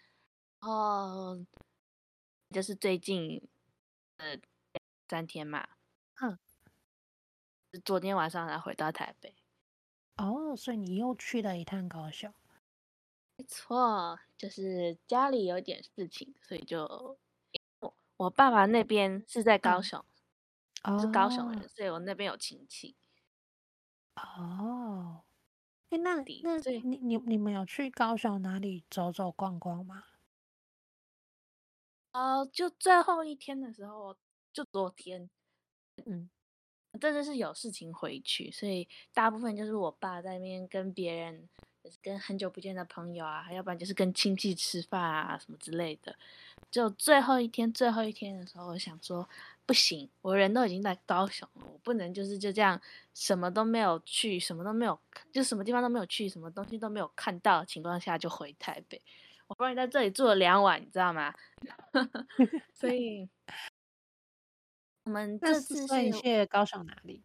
[0.61, 1.44] 哦，
[2.50, 3.46] 就是最近
[4.16, 4.38] 呃
[5.09, 5.68] 三天嘛，
[6.22, 6.38] 嗯，
[7.85, 9.35] 昨天晚上才回到台北，
[10.16, 12.33] 哦，所以你又去了一趟高雄，
[13.38, 17.16] 没错，就是家里有点事情，所以就
[17.79, 20.05] 我我爸爸那边是在高雄。
[20.83, 22.94] 嗯是高雄人，所以我那边有亲戚。
[24.14, 25.24] 哦，
[25.90, 30.05] 哎，那那你你你们有去高雄哪里走走逛逛吗？
[32.12, 34.16] 哦，就最后一天的时候，
[34.53, 35.29] 就昨天，
[36.07, 36.31] 嗯，
[37.01, 41.48] 真的是有事情回去，所以大部分就是我爸在那边跟别人，
[41.88, 46.14] 就是跟很久不见的朋友啊，要不然就是跟亲戚吃饭啊什么之类的。
[46.70, 49.29] 就最后一天，最后一天的时候，我想说。
[49.66, 52.81] 不行，我人都已经在高雄了，我不能就是就这样
[53.12, 54.98] 什么都没有去，什么都没有，
[55.31, 58.98] 就什么地方都没有去，什么东西都没有看到的情况下就回台北。
[59.46, 61.35] 我不然在这里住了两晚，你知道吗？
[62.72, 63.29] 所以，
[65.05, 67.22] 我们这次是去高雄哪里？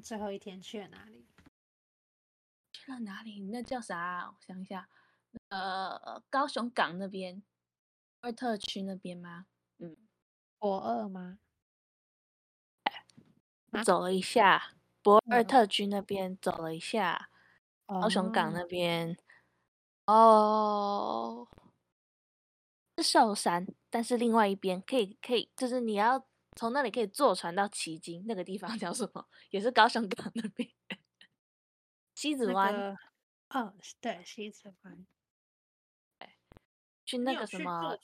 [0.00, 1.26] 最后一天去了哪里？
[2.84, 3.40] 去了哪里？
[3.50, 4.28] 那叫啥？
[4.28, 4.88] 我想一下，
[5.48, 7.42] 呃，高雄港那边，
[8.20, 9.46] 二特区那边吗？
[9.78, 9.96] 嗯，
[10.58, 11.38] 博二吗？
[13.84, 17.30] 走了一下，博尔特区那边走了一下，
[17.86, 19.16] 嗯、高雄港那边，
[20.06, 21.48] 哦，
[22.98, 29.26] 是寿山，但是另外一边可以可以，就是你要从那里可以坐船到旗津那个地方叫什么？
[29.50, 30.70] 也是高雄港那边，
[32.24, 32.72] 西子湾。
[32.72, 32.98] 那个、
[33.50, 35.06] 哦，对，西子湾。
[36.18, 36.34] 对，
[37.04, 37.98] 去那个什么？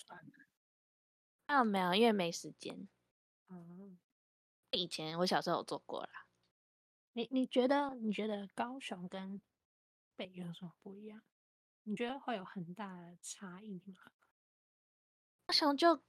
[1.47, 2.87] 没有没有，因为没时间。
[3.49, 3.99] 嗯。
[4.73, 6.27] 以前我小时候有做过啦。
[7.15, 9.41] 你你觉得你觉得高雄跟
[10.17, 11.23] 北有什么不一样？
[11.85, 14.13] 你觉得会有很大的差异吗？
[15.47, 16.03] 高雄就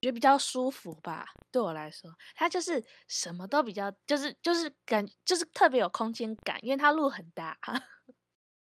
[0.00, 7.58] 觉得比较舒服吧，对我来说，它就是什么都比较，就是就是感，就是特别有空间感，因为它路很大。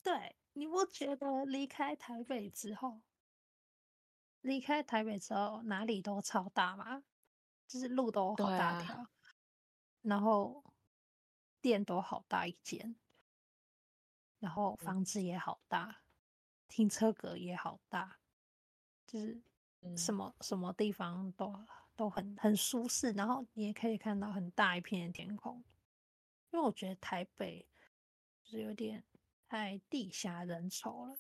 [0.03, 3.03] 对，你不觉得离开台北之后，
[4.42, 7.03] 离开台北之后哪里都超大吗？
[7.66, 9.11] 就是路都好大条，啊、
[10.03, 10.62] 然后
[11.61, 12.94] 店都好大一间，
[14.38, 15.97] 然后房子也好大，嗯、
[16.68, 18.20] 停车格也好大，
[19.07, 19.42] 就是。
[19.97, 21.55] 什么什么地方都
[21.94, 25.62] 都很很舒适，然后你也可以看到很大一片的天空。
[26.51, 27.66] 因为我觉得台北
[28.42, 29.05] 就是有点
[29.49, 31.18] 太地下人稠了，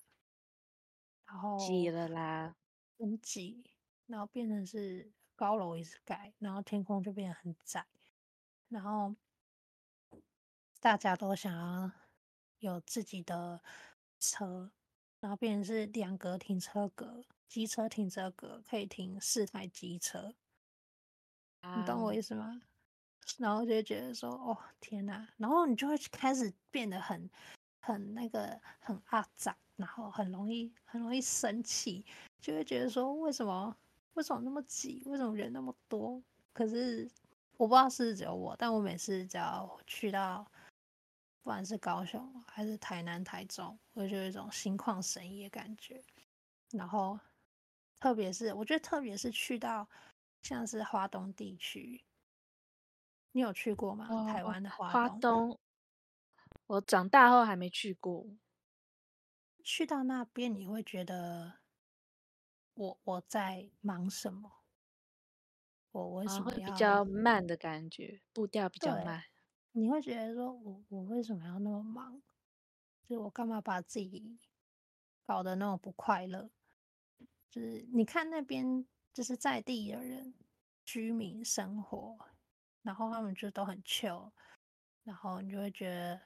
[1.26, 2.56] 然后挤了啦，
[2.98, 3.64] 很挤，
[4.06, 7.84] 然后变成是高楼一直盖，然后天空就变得很窄，
[8.68, 9.14] 然后
[10.80, 11.90] 大家都想要
[12.58, 13.60] 有自己的
[14.20, 14.70] 车，
[15.20, 17.24] 然后变成是两格停车格。
[17.48, 20.34] 机车停车格可以停四台机车，
[21.76, 22.60] 你懂我意思吗？
[23.38, 25.26] 然后就会觉得说，哦天哪！
[25.36, 27.30] 然后你就会开始变得很、
[27.80, 32.04] 很那个、很阿杂，然后很容易、很容易生气，
[32.40, 33.74] 就会觉得说，为什么、
[34.14, 35.02] 为什么那么挤？
[35.06, 36.22] 为什么人那么多？
[36.52, 37.10] 可是
[37.56, 40.44] 我不知道是不是只有我，但我每次只要去到，
[41.42, 46.02] 不管是高雄还是台南、台中，我就有一种心旷神怡的感觉，
[46.72, 47.18] 然后。
[48.04, 49.88] 特别是，我觉得特别是去到
[50.42, 52.04] 像是华东地区，
[53.32, 54.06] 你有去过吗？
[54.10, 55.58] 哦、台湾的华东，花东，
[56.66, 58.26] 我长大后还没去过。
[59.62, 61.60] 去到那边，你会觉得
[62.74, 64.52] 我我在忙什么？
[65.92, 68.20] 我为什么要、哦、比较慢的感觉？
[68.34, 69.24] 步调比较慢。
[69.72, 72.20] 你会觉得说我我为什么要那么忙？
[73.08, 74.38] 就是我干嘛把自己
[75.24, 76.50] 搞得那么不快乐？
[77.54, 80.34] 就是你看那边，就是在地的人
[80.84, 82.18] 居民生活，
[82.82, 84.32] 然后他们就都很 chill，
[85.04, 86.20] 然后你就会觉得，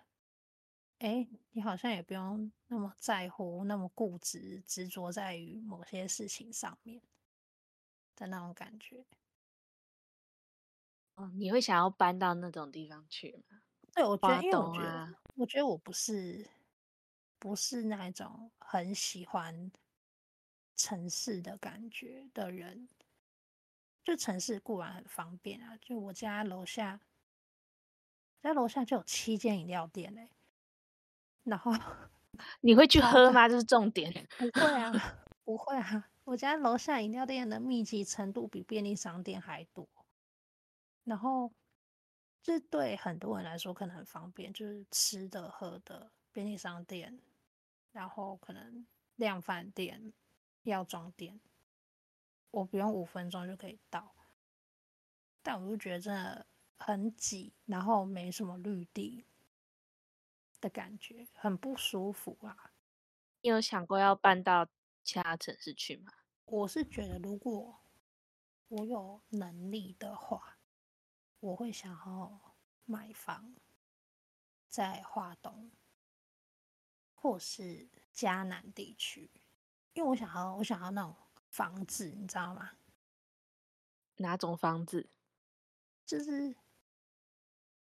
[1.01, 7.03] 哎，你好像也不用那么在乎、那么固执、执着在于某些事情上面
[8.17, 9.05] 的那种感觉。
[11.17, 13.61] 哦，你会想要搬到那种地方去吗？
[13.93, 16.49] 对，我觉得，因为我觉得，我觉得我不是，
[17.39, 19.71] 不是那种很喜欢。
[20.79, 22.89] 城市的感觉的人，
[24.05, 27.01] 就城市固然很方便啊，就我家楼下，
[28.41, 30.31] 在楼下就有七间饮料店嘞。
[31.43, 31.73] 然后
[32.63, 33.49] 你会去喝吗？
[33.49, 34.29] 这是重点。
[34.39, 34.93] 不会啊，
[35.45, 39.89] 不会啊，我家楼下饮料店的密集程度比便利商店还多。
[41.03, 41.53] 然后
[42.41, 47.19] 这对很多人来说可能很方便，就是吃的喝的便利商店，
[47.91, 48.87] 然后可能
[49.17, 50.13] 量贩店。
[50.69, 51.41] 药妆店，
[52.51, 54.15] 我不用五分钟就可以到，
[55.43, 56.47] 但我就觉得真的
[56.79, 59.25] 很挤，然后没什么绿地
[60.61, 62.73] 的感觉，很不舒服啊。
[63.41, 64.69] 你有想过要搬到
[65.03, 66.13] 其他城市去吗？
[66.45, 67.79] 我是觉得，如果
[68.69, 70.59] 我有能力的话，
[71.41, 73.55] 我会想要买房
[74.69, 75.71] 在华东
[77.15, 79.31] 或是嘉南地区。
[79.99, 81.13] 因为我想要，我想要那种
[81.51, 82.71] 房子，你知道吗？
[84.19, 85.05] 哪种房子？
[86.07, 86.55] 就是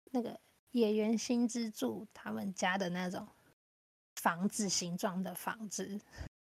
[0.07, 0.40] 那个
[0.71, 3.29] 野原新之助他们家的那种
[4.16, 6.01] 房子形状的房子，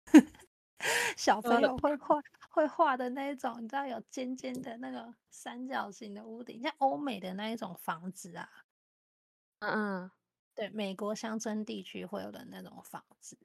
[1.16, 8.46] 小朋友会画会画的那一种，你知道有尖尖的那个三角形的屋顶，像欧美的那一种房子啊。
[9.60, 10.10] 嗯嗯，
[10.54, 13.38] 对，美国乡村地区会有的那种房子。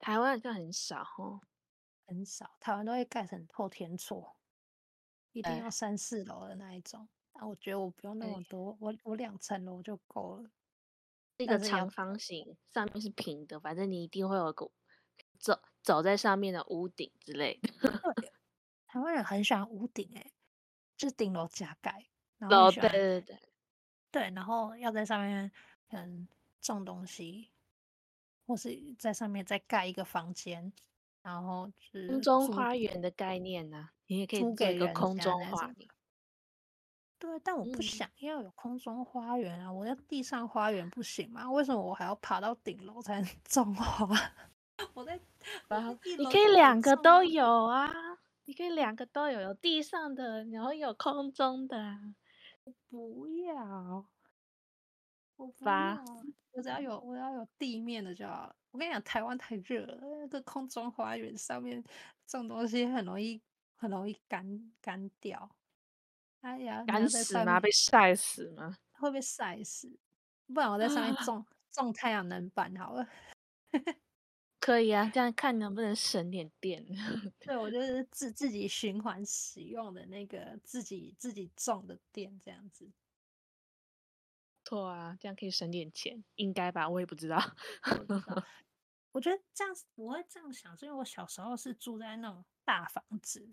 [0.00, 1.40] 台湾就很少哦，
[2.06, 2.56] 很少。
[2.58, 4.34] 台湾都会盖成透天厝，
[5.30, 7.08] 一定要三四楼的那一种。
[7.32, 10.50] 但我觉得我不用那么多，我我两层楼就够了。
[11.36, 14.70] 一个长方形，上面是平的，反正你一定会有个
[15.38, 18.32] 走走在上面的屋顶之类的。
[18.86, 20.32] 台湾人很喜欢屋顶，哎，
[20.96, 23.38] 就是顶楼加盖，然后对对对
[24.10, 25.50] 对，然后要在上面
[25.90, 26.28] 嗯
[26.60, 27.50] 种东西。
[28.50, 30.72] 或是在上面再盖一个房间，
[31.22, 33.92] 然后是空中花园的概念呢、啊？
[34.08, 35.88] 你也可以做一个空中花园。
[37.16, 39.66] 对，但我不想要有空中花园啊！
[39.68, 41.48] 嗯、我要地上花园不行吗？
[41.48, 44.08] 为什么我还要爬到顶楼才能 种花？
[44.94, 45.20] 我在，
[46.18, 47.88] 你可以两个都有啊！
[48.46, 51.98] 你可以两个都有，有地上的，然后有空中的。
[52.88, 54.06] 不要。
[55.40, 56.04] 我不发要，
[56.52, 58.54] 我只要有我要有地面的就好了。
[58.72, 61.82] 我跟你讲，台湾太热了，那个空中花园上面
[62.26, 63.40] 种东西很容易
[63.74, 65.50] 很容易干干掉。
[66.42, 67.58] 哎呀，干死吗？
[67.58, 68.76] 被晒死吗？
[68.92, 69.98] 会被晒死。
[70.52, 73.08] 不然我在上面种、啊、种太阳能板好了。
[74.60, 76.84] 可以啊，这样看能不能省点电。
[77.38, 82.90] 对，我就是自自己循环使用的那个自己自己种的电，这样子。
[84.70, 86.88] 错啊，这样可以省点钱，应该吧？
[86.88, 87.36] 我也不知道。
[89.10, 93.52] 我觉得这样我会这样想，是因为我小时候是住在那种大房子，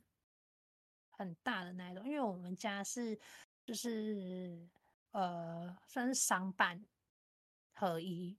[1.10, 2.06] 很大的那一种。
[2.06, 3.20] 因为我们家是
[3.66, 4.70] 就是
[5.10, 6.86] 呃，算是商办
[7.74, 8.38] 合一，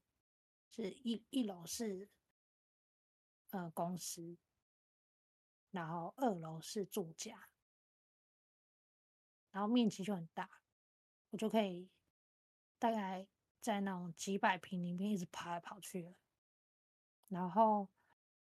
[0.70, 2.08] 是一一楼是。
[3.50, 4.36] 呃，公司，
[5.70, 7.48] 然后二楼是住家，
[9.50, 10.60] 然后面积就很大，
[11.30, 11.88] 我就可以
[12.78, 13.26] 大概
[13.60, 16.14] 在那种几百平里面一直跑来跑去了。
[17.28, 17.88] 然后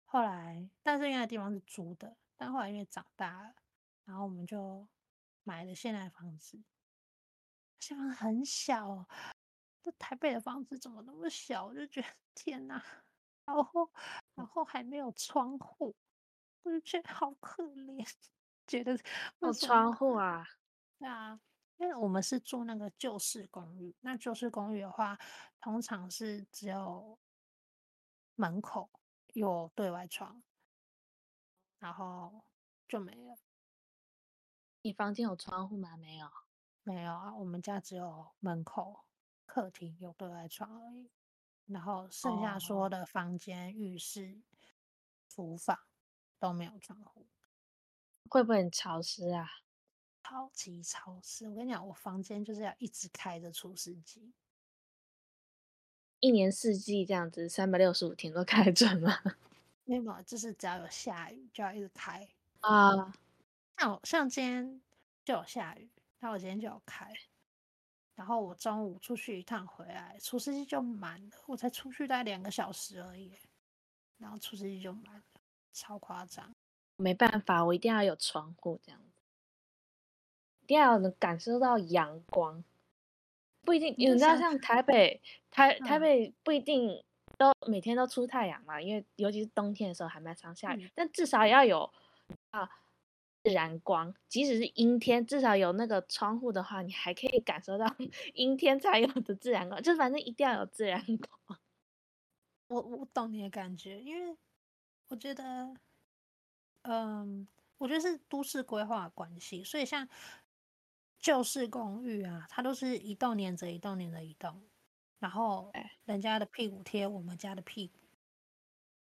[0.05, 3.55] 后来，但是因为地方是租的，但后来因为长大了，
[4.05, 4.87] 然后我们就
[5.43, 6.63] 买了现在的房子。
[7.79, 9.07] 现在房子很小，
[9.81, 11.65] 这台北的房子怎么那么小？
[11.65, 12.83] 我就觉得天哪！
[13.45, 13.91] 然后，
[14.35, 15.95] 然后还没有窗户，
[16.63, 18.07] 我就觉得好可怜。
[18.67, 18.97] 觉得
[19.39, 20.45] 有窗户啊？
[20.99, 21.41] 对啊，
[21.81, 23.95] 因为我们是住那个旧式公寓。
[24.01, 25.17] 那旧式公寓的话，
[25.59, 27.17] 通常是只有
[28.35, 28.91] 门口
[29.33, 30.43] 有对外窗，
[31.79, 32.43] 然后
[32.87, 33.35] 就没了。
[34.83, 35.97] 你房间有窗户吗？
[35.97, 36.29] 没有，
[36.83, 37.33] 没有啊。
[37.33, 39.05] 我们家只有门口、
[39.47, 41.09] 客厅有对外窗而已。
[41.65, 43.75] 然后剩下所有的房间、oh.
[43.75, 44.43] 浴室、
[45.27, 45.79] 厨房
[46.37, 47.25] 都没有窗户，
[48.29, 49.47] 会不会很潮湿啊？
[50.23, 51.49] 超级潮湿！
[51.49, 54.31] 我跟你讲，我房间就是要一直开着除湿机，
[56.21, 59.19] 一年四季这样子，三百六十五天都开着吗？
[59.83, 62.29] 没有，就是只要有下雨就要一直开
[62.61, 62.91] 啊。
[62.95, 63.13] Uh.
[63.77, 64.81] 像像今天
[65.25, 67.11] 就有下雨，那我今天就有开。
[68.15, 71.37] 然后我中午出去一趟回来，除湿机就满了。
[71.47, 73.37] 我才出去大概两个小时而已，
[74.17, 75.23] 然后除湿机就满了，
[75.73, 76.55] 超夸张。
[76.95, 79.10] 没办法，我一定要有窗户这样子，一
[80.71, 82.63] 定要能感受到阳光。
[83.63, 87.03] 不一定，你知道像台北，台台北不一定
[87.37, 91.91] 都每天都出太阳嘛，因为尤其是冬天的时候还蛮常下雨，嗯、但至少要有
[92.49, 92.69] 啊。
[93.43, 97.87] 自然光，即使是阴天，至少有那个窗户的话，你还可以感受到
[98.35, 99.81] 阴天才有的自然光。
[99.81, 101.59] 就反正一定要有自然光。
[102.67, 104.37] 我我懂你的感觉，因为
[105.07, 105.73] 我觉得，
[106.83, 107.47] 嗯，
[107.79, 110.07] 我觉得是都市规划关系，所以像
[111.21, 114.61] 旧式公寓啊，它都是一栋连着一栋连着一栋，
[115.19, 115.71] 然后
[116.05, 117.99] 人家的屁股贴我们家的屁股。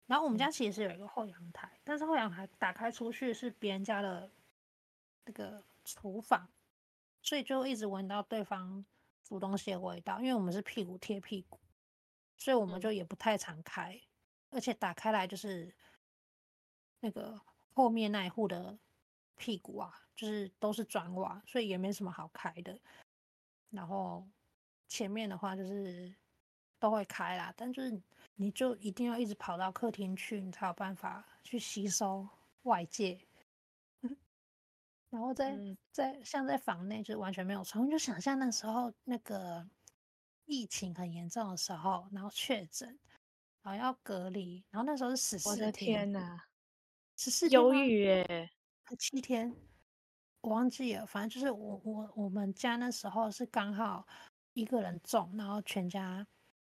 [0.07, 4.31] 然后我们家其实是有一个后阳台，但是后阳台打开出去是别人家的
[5.25, 6.47] 那个厨房，
[7.21, 8.85] 所以就一直闻到对方
[9.23, 10.19] 煮东西的味道。
[10.19, 11.59] 因为我们是屁股贴屁股，
[12.37, 13.99] 所以我们就也不太常开，
[14.51, 15.75] 而且打开来就是
[16.99, 17.41] 那个
[17.73, 18.77] 后面那一户的
[19.35, 22.79] 屁股啊，就是都是砖瓦，所以也没什么好开的。
[23.69, 24.27] 然后
[24.87, 26.13] 前面的话就是
[26.79, 28.01] 都会开啦，但就是。
[28.37, 32.27] 你就一定要一直跑到客厅去，你才有办法去吸收
[32.63, 33.17] 外界。
[35.09, 35.57] 然后在
[35.89, 39.65] 在像在房内就完全没有窗，就想象那时候那个
[40.43, 42.99] 疫情很严重的时候，然后确诊，
[43.61, 46.11] 然后要隔离，然后那时候是十四天。
[46.11, 46.37] 呐，
[47.15, 48.51] 十四忧郁耶，
[48.99, 49.55] 七天，
[50.45, 54.05] 我忘记了，反正就是我我我们家那时候是刚好
[54.53, 56.25] 一个人中，然后全家。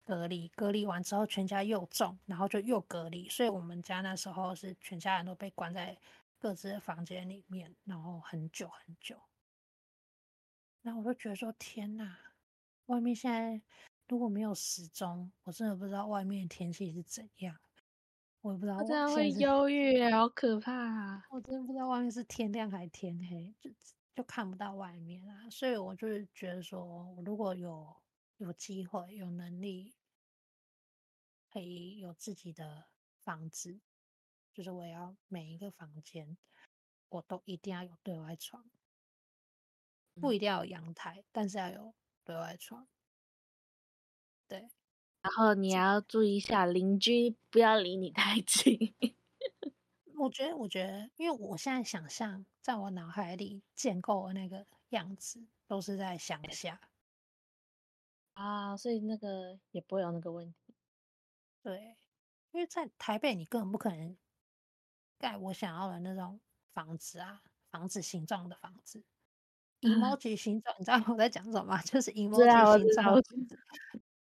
[0.04, 5.98] 隔离，隔离完之后，全家又中，然后就又隔离，所以我们家那时候是全家人都被关在
[6.38, 9.20] 各自的房间里面，然后很久很久。
[10.82, 12.16] 然后我就觉得说，天哪，
[12.84, 13.60] 外面现在
[14.06, 17.56] 如果没有时钟，我真的不知道外面天气是怎样。
[18.46, 21.26] 我也不知道，我这样会忧郁，好可怕啊！
[21.30, 23.70] 我真的不知道外面是天亮还是天黑，就
[24.14, 25.50] 就看不到外面啊。
[25.50, 27.96] 所以我就是觉得说，我如果有。
[28.38, 29.94] 有机会、有能力，
[31.50, 32.84] 可以有自己的
[33.22, 33.80] 房子，
[34.52, 36.36] 就是我要每一个房间，
[37.08, 38.68] 我都一定要有对外窗，
[40.20, 41.94] 不一定要有阳台，但是要有
[42.24, 42.86] 对外窗。
[44.46, 44.68] 对，
[45.26, 48.94] 然后你要注意一下邻居，不要离你太近。
[50.16, 56.80] 我觉得，我觉得，因为我现在想象，在我脑海里建构的那个样子，都是在乡下。
[58.34, 60.76] 啊，所以那个也不会有那个问题。
[61.60, 61.96] 对，
[62.52, 64.16] 因为在台北，你根本不可能
[65.18, 66.38] 盖我想要的那种
[66.72, 69.02] 房子啊，房子形状的房子，
[69.82, 71.82] emoji 形状，你知道我在讲什么吗？
[71.82, 73.20] 就是 emoji 形状。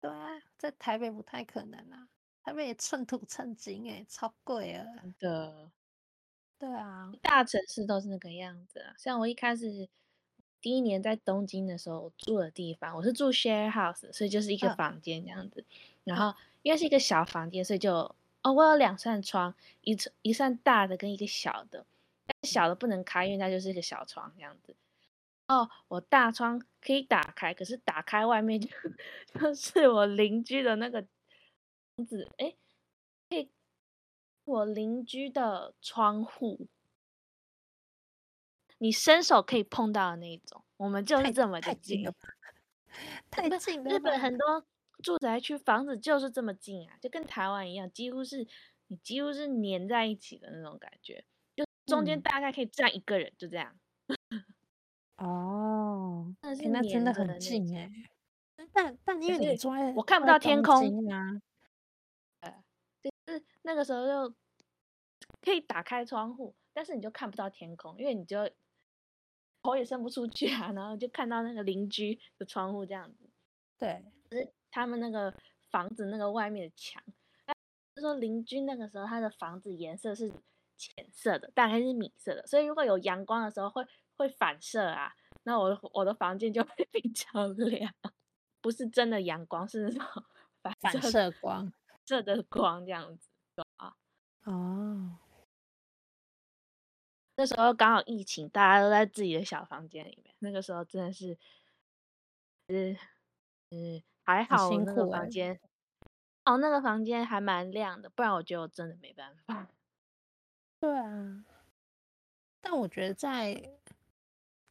[0.07, 2.07] 对啊，在台北不太可能啊，
[2.43, 4.85] 台北也寸土寸金哎，超贵啊。
[5.01, 5.71] 真的。
[6.57, 8.93] 对啊，大城市都是那个样子啊。
[8.97, 9.89] 像我一开始
[10.61, 15.61] 第一年在东京的时候，我住的地方，我是住 share house，所以就是一个房间这样子。
[15.61, 15.65] 嗯、
[16.05, 21.85] 然后因为是一个小房间，所以就哦，我有两扇窗，一一扇大的跟一个小的。
[22.25, 24.75] 但小的不能开，因为它就是一个小窗这样子。
[25.47, 28.67] 哦，我大窗可以打开，可是打开外面就
[29.39, 31.01] 就是我邻居的那个
[31.95, 32.55] 房子，哎，
[33.29, 33.51] 可以。
[34.45, 36.67] 我邻居的窗户，
[38.77, 42.03] 你伸手可以碰到的那一种，我们就是这么的近，
[43.31, 43.89] 太近了。
[43.95, 44.65] 日本很多
[45.01, 48.47] 住宅区房子就是这么近啊，就跟台湾一样，几乎是
[48.87, 51.25] 你几乎是粘在一起的那种感觉，
[51.55, 53.75] 就中间大概可以站一个人，就这样。
[55.17, 57.89] 哦，那是那真的很近哎，
[58.73, 61.41] 但但因为你住在我看不到天空啊。
[63.01, 64.35] 就是那个时候就
[65.41, 68.49] 可以打开窗户，但是你就看不到天空，因为你就
[69.61, 73.29] 头也伸不出去啊， 然后就看到那个邻居的窗户这样子。
[73.77, 75.33] 对，就是他们那个
[75.69, 77.03] 房子那个外面的墙，
[77.95, 80.31] 就说邻居那个时候他的房子颜色是
[80.75, 83.85] 浅色的，大概是米色的，所以如果有阳光的时候会
[84.17, 85.13] 会反射啊，
[85.43, 87.93] 那我我的房间就会 比较亮，
[88.61, 90.23] 不是真的阳光，是那种
[90.81, 91.71] 反射，光。
[92.07, 93.29] 射的光这样子
[93.77, 93.95] 啊，
[94.43, 95.17] 哦，
[97.35, 100.35] 那时候刚好疫情，大家都在自己的小房间里面。
[100.37, 101.35] 那个时候真的是，
[102.67, 102.95] 嗯
[103.71, 105.59] 嗯，还好那个房间，
[106.43, 109.67] 哦，那个房间还蛮亮的，不然我觉得我真的没办法。
[110.79, 111.43] 对啊，
[112.61, 113.79] 但我觉得在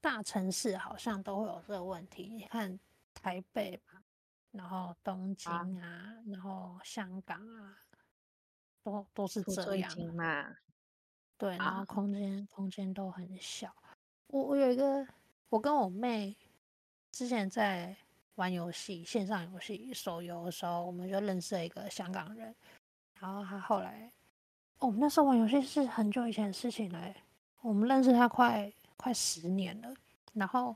[0.04, 2.28] 大城市好像都会有这个问题。
[2.34, 2.78] 你看
[3.14, 4.02] 台北吧。
[4.50, 5.50] 然后东京
[5.80, 7.76] 啊，啊然后香港啊，
[8.84, 10.54] 都都是这样嘛。
[11.38, 13.74] 对，然后空间、啊、空间都很小。
[14.28, 15.04] 我我有一个，
[15.48, 16.36] 我跟我妹
[17.10, 17.96] 之前在
[18.34, 22.54] 玩游戏，线上游戏手游的时候，我们就认识了一个香港人。
[23.18, 24.12] 然后他后来，
[24.78, 27.12] 哦，我们那时候玩游戏是很久以前的事情了，
[27.62, 28.72] 我们认识他快
[29.04, 29.94] 快十年了。
[30.32, 30.74] 然后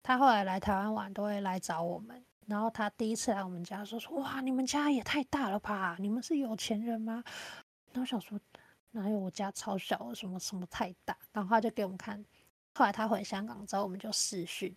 [0.00, 2.24] 他后来来台湾玩，都会来找我们。
[2.46, 5.96] 然后他第一次来我们家说说，哇，你们家也太大了吧？
[5.98, 7.24] 你们是有钱人吗？
[7.86, 8.38] 然后我想说，
[8.92, 11.18] 哪有我家超小，什么什么太大？
[11.32, 12.24] 然后他就给我们看。
[12.74, 14.72] 后来他回香港之后，我们就视讯，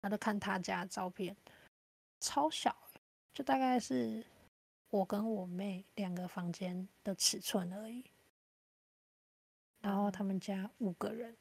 [0.00, 1.36] 他就看他家的照片，
[2.18, 2.74] 超小，
[3.32, 4.26] 就大概是
[4.90, 8.04] 我跟我妹两个房间的尺寸而已。
[9.80, 11.36] 然后他们家五个人，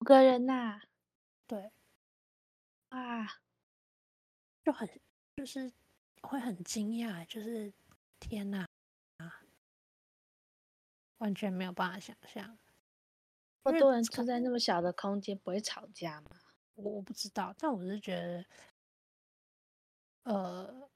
[0.00, 0.82] 五个人呐、啊？
[1.46, 1.72] 对，
[2.92, 3.38] 啊。
[4.64, 4.88] 就很
[5.36, 5.72] 就是
[6.22, 7.72] 会很惊讶，就是
[8.20, 8.66] 天哪
[9.18, 9.42] 啊，
[11.18, 12.58] 完全没有办法想象，
[13.64, 16.30] 那么多人住在那么小的空间，不会吵架吗？
[16.74, 18.44] 我我不知道，但我是觉得，
[20.24, 20.90] 呃，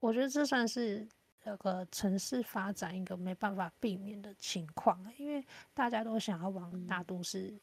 [0.00, 1.08] 我觉得这算是
[1.44, 7.60] 那个城市发展一个没办法避免的情况，因为大家都想要往大都市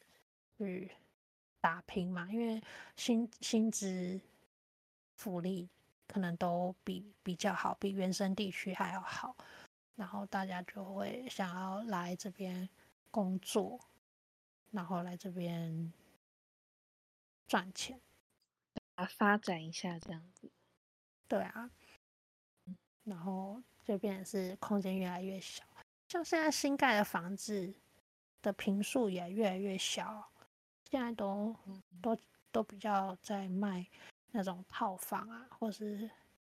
[0.64, 0.90] 去
[1.60, 2.62] 打拼嘛，因为
[2.96, 4.20] 薪薪资。
[5.16, 5.68] 福利
[6.06, 9.36] 可能都比比较好，比原生地区还要好，
[9.94, 12.66] 然后大家就会想要来这边
[13.10, 13.78] 工作，
[14.70, 15.92] 然后来这边
[17.46, 18.00] 赚钱，
[18.94, 20.50] 啊，发展一下这样子。
[21.28, 21.70] 对啊，
[23.04, 25.62] 然后这边是空间越来越小，
[26.08, 27.74] 像现在新盖的房子
[28.40, 30.29] 的平数也越来越小，
[30.90, 31.54] 现在都
[32.02, 32.18] 都
[32.52, 33.86] 都比较在卖。
[34.32, 36.08] 那种套房啊，或是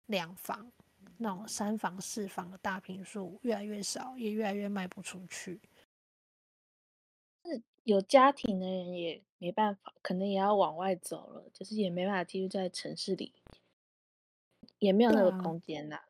[0.06, 0.72] 两房，
[1.18, 5.60] 那种三房、四房的大平数越来越少，也越来越卖不出去。
[7.44, 13.32] 是有家庭的人也没办法，可能也要往外走了，就是也没办法继续在城市里，
[14.80, 16.04] 也没有那个空间呐、啊，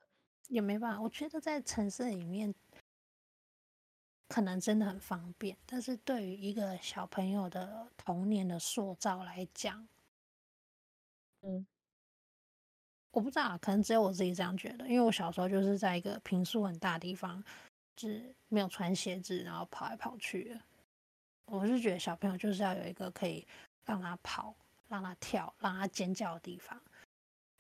[0.49, 1.03] 也没办法。
[1.03, 2.55] 我觉得在城市里面
[4.31, 9.85] 可能真的很方便，但是对于一个小朋友的童年的塑造来讲，
[11.43, 11.67] 嗯，
[13.11, 17.43] 我不知道，可能只有我自己这样觉得，因为我小时候就是在一个平数很大的地方，
[17.97, 20.61] 就是没有穿鞋子，然后跑来跑去的。
[21.47, 23.45] 我是觉得小朋友就是要有一个可以
[23.85, 24.55] 让他跑、
[24.87, 26.81] 让他跳、让他尖叫的地方。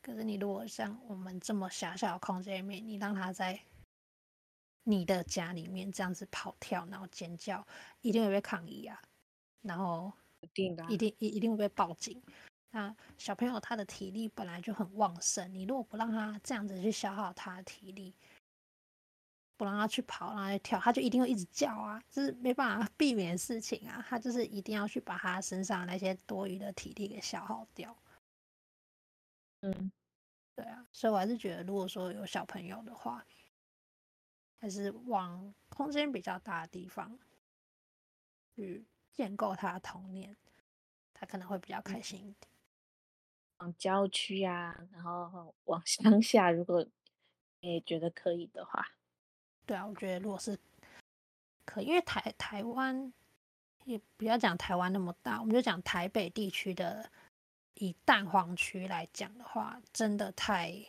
[0.00, 3.60] 可是你如果像我们这么狭小的空间里面，你让他在
[4.84, 7.66] 你的家里面这样子跑跳，然后尖叫，
[8.00, 9.00] 一定会被抗议啊！
[9.62, 12.22] 然后一定一定一一定会被报警。
[12.70, 18.14] 那小朋友他的体力本来就很旺盛，你如果不让他这样子去消耗他的体力，
[19.56, 24.04] 不让他去跑，让他去跳，他就一定会一直叫啊，就是没办法避免的事情啊。
[24.08, 27.94] 他就是一定要去把他身上那些多余的体力给消耗掉。
[29.62, 29.92] 嗯，
[30.56, 33.24] 对啊，所以我还是觉得，如果说有小朋友的话，
[34.60, 37.18] 还是往空间比较大的地方
[38.54, 40.36] 去建构他的童年，
[41.14, 42.50] 他可能会比较开心一点。
[43.58, 46.86] 往郊区啊，然后往乡下，如果
[47.60, 48.86] 你也觉得可以的话，
[49.66, 50.58] 对啊，我觉得如果是
[51.64, 53.12] 可以，因为台台湾
[53.84, 57.10] 也不要讲台湾那么大，我们就讲台北地区的。
[57.74, 60.84] 以蛋黄区来讲的话，真的太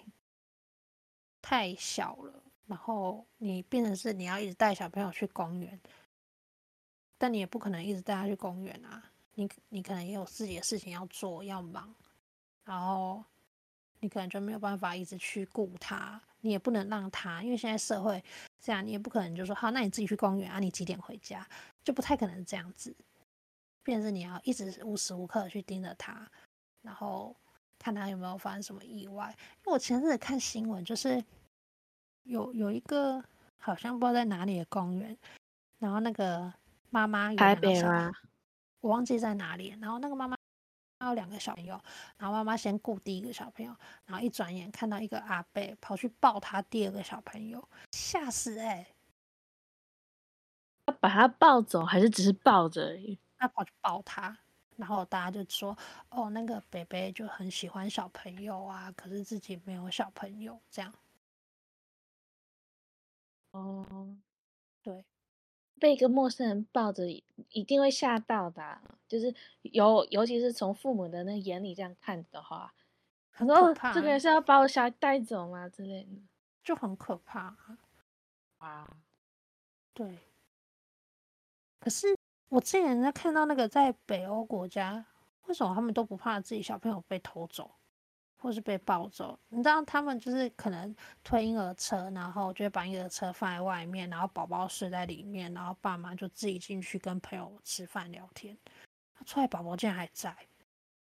[1.41, 2.43] 太小了。
[2.67, 5.79] 然后你变成是你要一直带小朋友去公园，
[7.17, 9.03] 但你也不可能一直带他去公园啊。
[9.35, 11.93] 你你可能也有自己的事情要做要忙，
[12.65, 13.23] 然后
[13.99, 16.21] 你可能就没有办法一直去顾他。
[16.43, 18.21] 你也不能让他，因为现在社会
[18.59, 21.47] 这样，你也不可能就说好，那你自己去公园啊，你几点回家？
[21.83, 22.95] 就不太可能这样子。
[23.83, 26.29] 变成是你要一直无时无刻去盯着他。
[26.81, 27.35] 然后
[27.77, 29.29] 看他有没有发生什么意外。
[29.59, 31.23] 因为我前阵子看新闻，就是
[32.23, 33.23] 有有一个
[33.57, 35.17] 好像不知道在哪里的公园，
[35.79, 36.53] 然后那个
[36.89, 38.11] 妈妈有两个小孩，
[38.79, 39.77] 我忘记在哪里。
[39.81, 40.37] 然后那个妈妈
[40.99, 41.81] 还有两个小朋友，
[42.17, 48.87] 然后妈妈先顾第一个小朋友，然后一转眼看到一个阿伯跑去抱他第二个小朋友，吓死哎、欸！
[50.85, 53.17] 他把他抱走，还是只是抱着而已？
[53.37, 54.37] 他跑去抱他。
[54.77, 55.77] 然后大家就说
[56.09, 60.91] ：“哦，那个北北就很喜欢小朋友啊，可是自己没有小朋友，这样。”
[63.51, 64.17] 哦，
[64.81, 65.05] 对，
[65.79, 67.07] 被一个陌生人抱着，
[67.49, 68.81] 一定会吓到的。
[69.07, 72.73] 就是尤尤其是从父母的那眼里这样看的话，
[73.31, 76.21] 他说：“哦，这个人是要把我小孩带走吗？”之类的，
[76.63, 77.55] 就很可怕
[78.57, 78.97] 啊。
[79.93, 80.17] 对，
[81.79, 82.15] 可是。
[82.51, 85.05] 我之前在看到那个在北欧国家，
[85.45, 87.75] 为什么他们都不怕自己小朋友被偷走，
[88.41, 89.37] 或是被抱走？
[89.49, 98.57] 你知道他们就是可能推婴儿车，然后就会把婴儿车放在外面，然后宝宝睡在里面，然后爸妈就自己进去跟朋友吃饭聊天。
[99.25, 100.35] 出来宝宝竟然还在，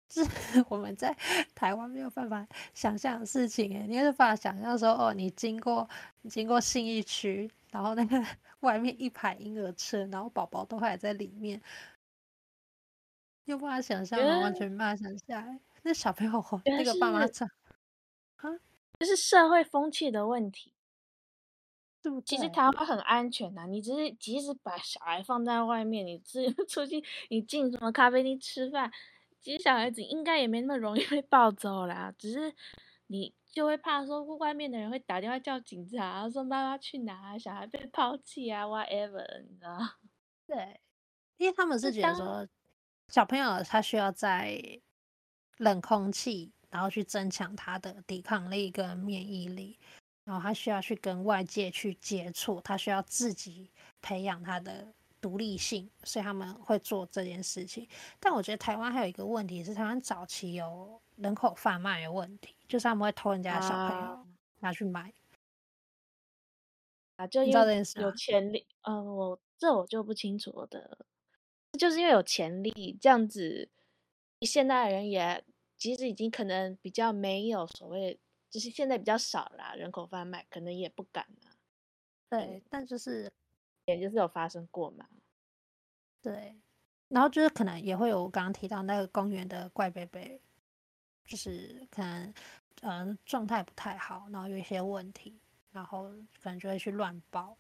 [0.08, 1.14] 这是我们在
[1.54, 5.88] 台湾没有办法想象的事情诶，你没有办法想象说哦，你经过
[6.22, 7.52] 你经过信义区。
[7.70, 8.18] 然后那个
[8.62, 11.62] 外面一排婴儿车，然后宝宝都还在里面，
[13.44, 14.18] 又无法想象？
[14.42, 15.60] 完全没办法想象。
[15.88, 18.60] 那小朋友那个爸妈这啊，
[19.00, 20.74] 这是社会风气的问题，
[22.02, 22.26] 对不对？
[22.26, 28.92] 其实台湾很安全呐，你只是即使把小孩放在外面，你自 出去，你进什么咖啡厅吃饭，
[29.40, 32.54] 其实小孩子应该也没那么容易被抱走啦，只是
[33.08, 33.34] 你。
[33.50, 39.80] 就会怕说外面的人会打电话叫警察，说妈妈去哪，小孩被抛弃啊，whatever，你知道？
[40.46, 40.80] 对，
[41.38, 42.48] 因为他们是觉得说
[43.08, 44.62] 小朋友他需要在
[45.58, 49.78] 冷空气，然后去增强他的抵抗力跟免疫力，
[50.24, 53.70] 然后他需要去跟外界去接触，他需要自己
[54.02, 57.88] 培养他的独立性，所以他们会做这件事情。
[58.20, 62.54] 但我觉得台湾还有一个问题是，台湾早期有人口贩卖的问题。
[62.68, 64.28] 就是他们会偷人家的小朋友
[64.60, 65.14] 拿去卖
[67.16, 70.98] 啊，就因为有潜力，呃，我这我就不清楚了的，
[71.80, 73.70] 就是因为有潜力这样子，
[74.46, 75.44] 现代人也
[75.78, 78.20] 其实已经可能比较没有所谓，
[78.50, 81.52] 就是现在比较少啦，人口贩卖可能也不敢了。
[82.30, 83.32] 对，但就是
[83.86, 85.08] 也就是有发生过嘛。
[86.22, 86.60] 对，
[87.08, 90.42] 然后就是可能也会有我刚刚提到那个公园的怪贝贝。
[91.30, 92.34] 就是可能，
[92.84, 95.38] 嗯，状态不太好，然后有一些问题，
[95.72, 96.04] 然后
[96.42, 97.58] 可能就会去乱抱，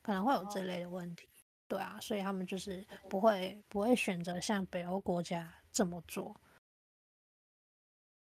[0.00, 1.27] 可能会有这类的问题，
[1.68, 6.34] 对啊，所以他们就是不会不会选择像北欧国家这么做。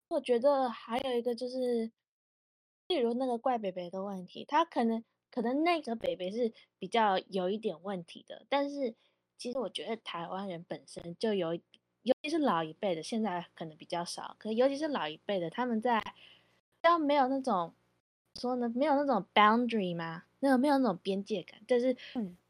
[0.08, 1.90] 我觉得还有一个就是，
[2.88, 8.94] 例如那个怪北北的问题，他可能可能那个北北是比较有一点问题的，但是
[9.38, 11.58] 其实我觉得台湾人本身就有。
[12.06, 14.36] 尤其是老一辈的，现在可能比较少。
[14.38, 16.00] 可尤其是老一辈的，他们在，
[16.82, 17.74] 要没有那种
[18.36, 20.22] 说呢，没有那种 boundary 吗？
[20.38, 21.92] 那个没有那种边界感，就是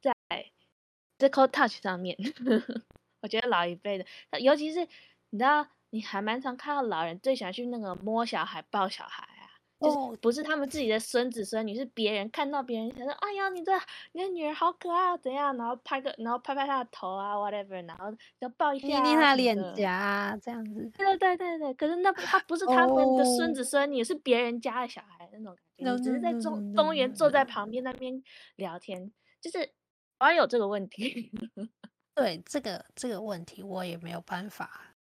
[0.03, 0.15] 在
[1.19, 2.17] physical touch 上面，
[3.23, 4.81] 我觉得老一辈的，尤其是
[5.31, 9.45] 你知道，你还蛮常看到老人最喜欢去那个摸小孩、抱小孩啊，
[9.81, 13.73] 就是不是他们自己的孙子孙女，是别人看到别人想说，哎呀，你的
[14.13, 15.57] 你的女儿好可爱，怎样？
[15.57, 20.91] 然后拍个，然后拍拍她的头啊，whatever，然后要抱一下，捏捏她脸颊啊，这样子。
[20.97, 28.23] 对对对对，可是那 他不是他们的孙子孙女，是别人家的小孩那种感觉，只是在中公园坐在旁边那边
[28.57, 29.11] 聊天，
[29.41, 29.71] 就是
[30.19, 31.31] 我有这个问题。
[32.15, 34.95] 对这个这个问题，我也没有办法。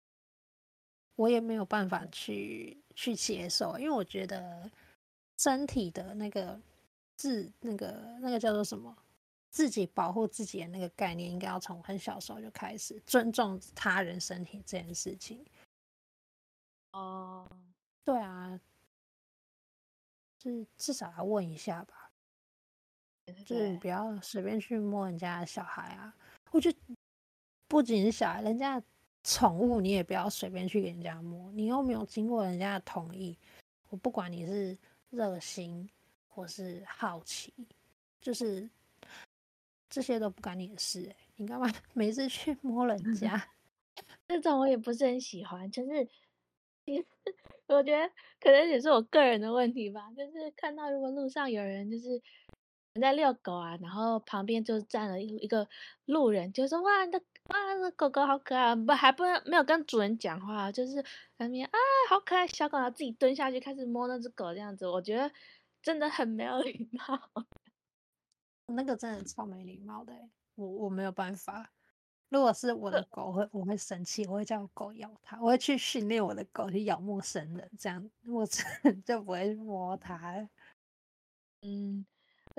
[1.14, 4.68] 我也没有办法去去接受，因为我觉得
[5.38, 6.58] 身体的那个
[7.16, 8.96] 自那个那个叫做什么，
[9.50, 15.44] 自己保护自己的那个概念，应该要从很小时候就开始尊重他人身体这件事情。
[16.92, 17.46] 哦，
[18.02, 18.58] 对啊，
[20.38, 22.01] 就是至少要问一下吧，
[23.44, 26.14] 就是你不要随便去摸人家的小孩啊。
[26.50, 26.78] 我觉得
[27.68, 28.82] 不仅是小孩，人家。
[29.24, 33.38] 宠物你也不要随便去给人家摸，你又没有经过人家的同意。
[33.88, 34.76] 我不管你是
[35.10, 35.88] 热心
[36.26, 37.54] 或是好奇，
[38.20, 38.68] 就是
[39.88, 41.16] 这些都不干你的事欸。
[41.36, 43.40] 你干嘛 每次去摸人家？
[44.26, 45.70] 这种我也不是很喜欢。
[45.70, 46.08] 就是，
[47.68, 50.10] 我觉得可能也是我个人的问题吧。
[50.16, 52.20] 就是看到如果路上有人就是
[53.00, 55.68] 在遛狗啊，然后旁边就站了一一个
[56.06, 57.22] 路人，就说哇，你的。
[57.48, 58.72] 哇，那狗狗好可爱！
[58.76, 61.04] 不，还不没有跟主人讲话，就是
[61.38, 61.72] 那边啊，
[62.08, 65.28] 好可爱小狗，然后自己蹲下去开始摸那只狗，这样子，我觉得
[65.82, 67.20] 真的很没有礼貌。
[68.66, 70.12] 那个真的超没礼貌的，
[70.54, 71.72] 我我没有办法。
[72.28, 78.46] 如果是我的狗，会我会生气，我会叫狗咬它，我会去训练我的狗去咬陌生人，这样我
[79.04, 80.48] 就不会摸它。
[81.62, 82.06] 嗯，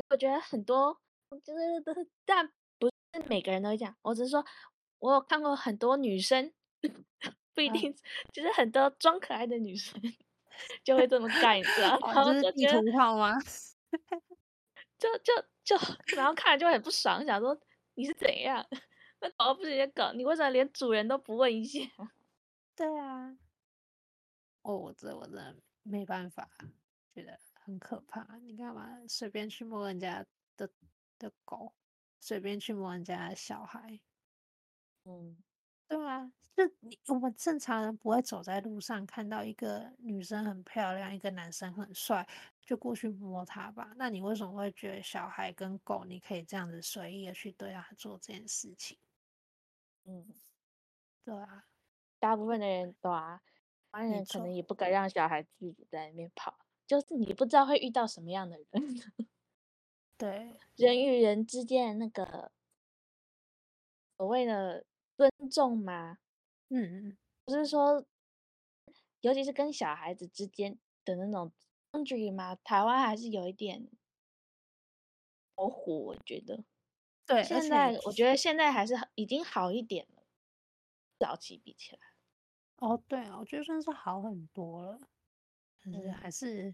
[0.10, 0.98] 我觉得很多
[1.44, 2.48] 就是都是，但
[2.80, 2.94] 不是
[3.28, 4.44] 每个人都会这样，我只是说。
[5.00, 6.54] 我有看过很多女生，
[7.54, 7.94] 不一定，
[8.32, 10.02] 就是很多装可爱的女生
[10.82, 12.14] 就会这么干，你知道吗？
[12.14, 12.82] 然后就觉得，
[14.98, 15.34] 就就
[15.66, 15.76] 就，
[16.16, 17.60] 然后看了就很不爽，想说
[17.96, 18.66] 你是怎样？
[19.20, 21.82] 那狗不是你的狗，你为什么连主人都不问一下？
[22.74, 23.38] 对啊，
[24.62, 26.50] 哦，我这我真的没办法，
[27.14, 28.38] 觉得很可怕。
[28.38, 30.26] 你干嘛随便去摸人家
[30.58, 30.70] 的
[31.18, 31.74] 的狗，
[32.20, 34.00] 随便去摸人家的小孩？
[35.06, 35.38] 嗯，
[35.88, 42.28] 对啊，就你我们正常人不会走在路上看到一个女生很漂亮，一个男生很帅，
[42.62, 43.94] 就过去摸他吧？
[43.98, 48.98] 那你为什么会觉得小孩跟狗你可以这样子随意的去对他做这件事情？
[50.06, 50.34] 嗯，
[51.26, 51.66] 对啊，
[52.20, 53.42] 大部分的人对啊，
[53.92, 56.63] 当然可能也不敢让小孩自己在那边跑，
[57.00, 58.68] 就是你不知道会遇到什么样的人。
[60.18, 62.52] 对，人与人之间的那个
[64.18, 64.86] 所谓的。
[65.16, 66.18] 尊重嘛？
[66.70, 67.16] 嗯，
[67.46, 68.04] 不是说，
[69.22, 71.54] 尤其是跟小孩子之间的那种
[71.92, 72.56] boundary 吗？
[72.56, 73.88] 台湾还是有一点
[75.56, 76.64] 模糊，我觉得。
[77.28, 80.24] 对，现在我觉得现在还是已经好一点了，
[81.20, 82.00] 早期比起来。
[82.78, 85.00] 哦，对啊，我觉得算是好很多了，
[86.20, 86.74] 还是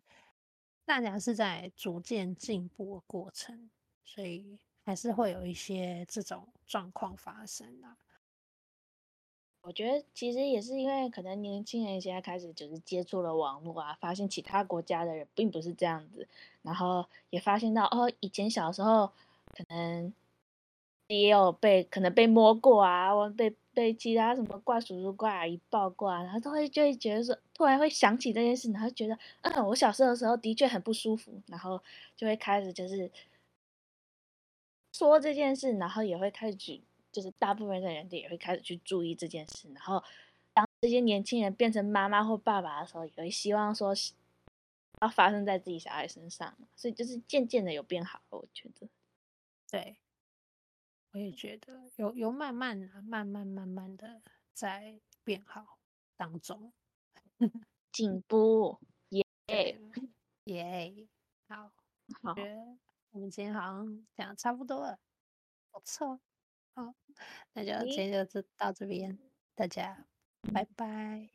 [0.86, 3.70] 大家是在逐渐进步的过程，
[4.04, 7.98] 所以还是会有一些这种状况发生啊。
[9.62, 16.28] 我觉得其实也是因为可能年轻人现在开始就是接触了网络啊，发现其他国家的人并不是这样子，
[16.62, 19.08] 然后也发现到哦，以前小时候
[19.52, 20.14] 可能
[21.08, 31.82] 也有被可能被摸过啊，或被对其他什么怪叔叔怪阿姨抱过啊，然后都会就会觉得说，突然会想起这件事，然后觉得嗯，我小时候的时候的确很不舒服，然后
[32.18, 33.10] 就会开始就是
[34.94, 36.84] 说这件事，然后也会开始举。
[37.12, 40.02] 就是大部分的人也会开始去注意这件事，然后
[40.54, 43.96] 当这些年轻人变成妈妈或爸爸的时候，也会希望说
[45.02, 48.88] 要发生在自己小孩身上，所以就是渐渐的有变好，我觉得。
[49.72, 49.96] 对，
[51.12, 54.22] 我也觉得有有慢慢啊慢慢慢慢的
[54.54, 55.80] 在变好
[56.16, 56.72] 当中，
[57.92, 58.80] 进步
[59.10, 59.26] 耶
[60.46, 61.08] 耶，
[61.48, 61.72] 好，
[62.22, 62.36] 好，
[63.12, 65.00] 我们今天好像讲的差不多了，
[65.72, 66.20] 不错。
[66.76, 66.94] 好，
[67.54, 69.18] 那就今天就到这边，
[69.56, 70.06] 大家
[70.54, 70.64] 拜。
[70.76, 71.30] 拜。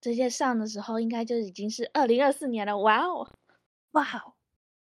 [0.00, 3.28] 这些上的时候应该就已经是二零二四年了，哇哦，
[3.92, 4.34] 哇哦，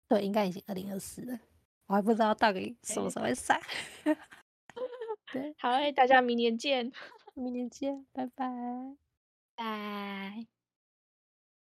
[0.07, 1.39] 对，应该已经二零二四了，
[1.89, 3.59] 我还不知道到底什么时候会上。
[5.33, 6.91] 对，好，大家明年见，
[7.33, 8.45] 明年见，拜拜，
[9.55, 10.58] 拜。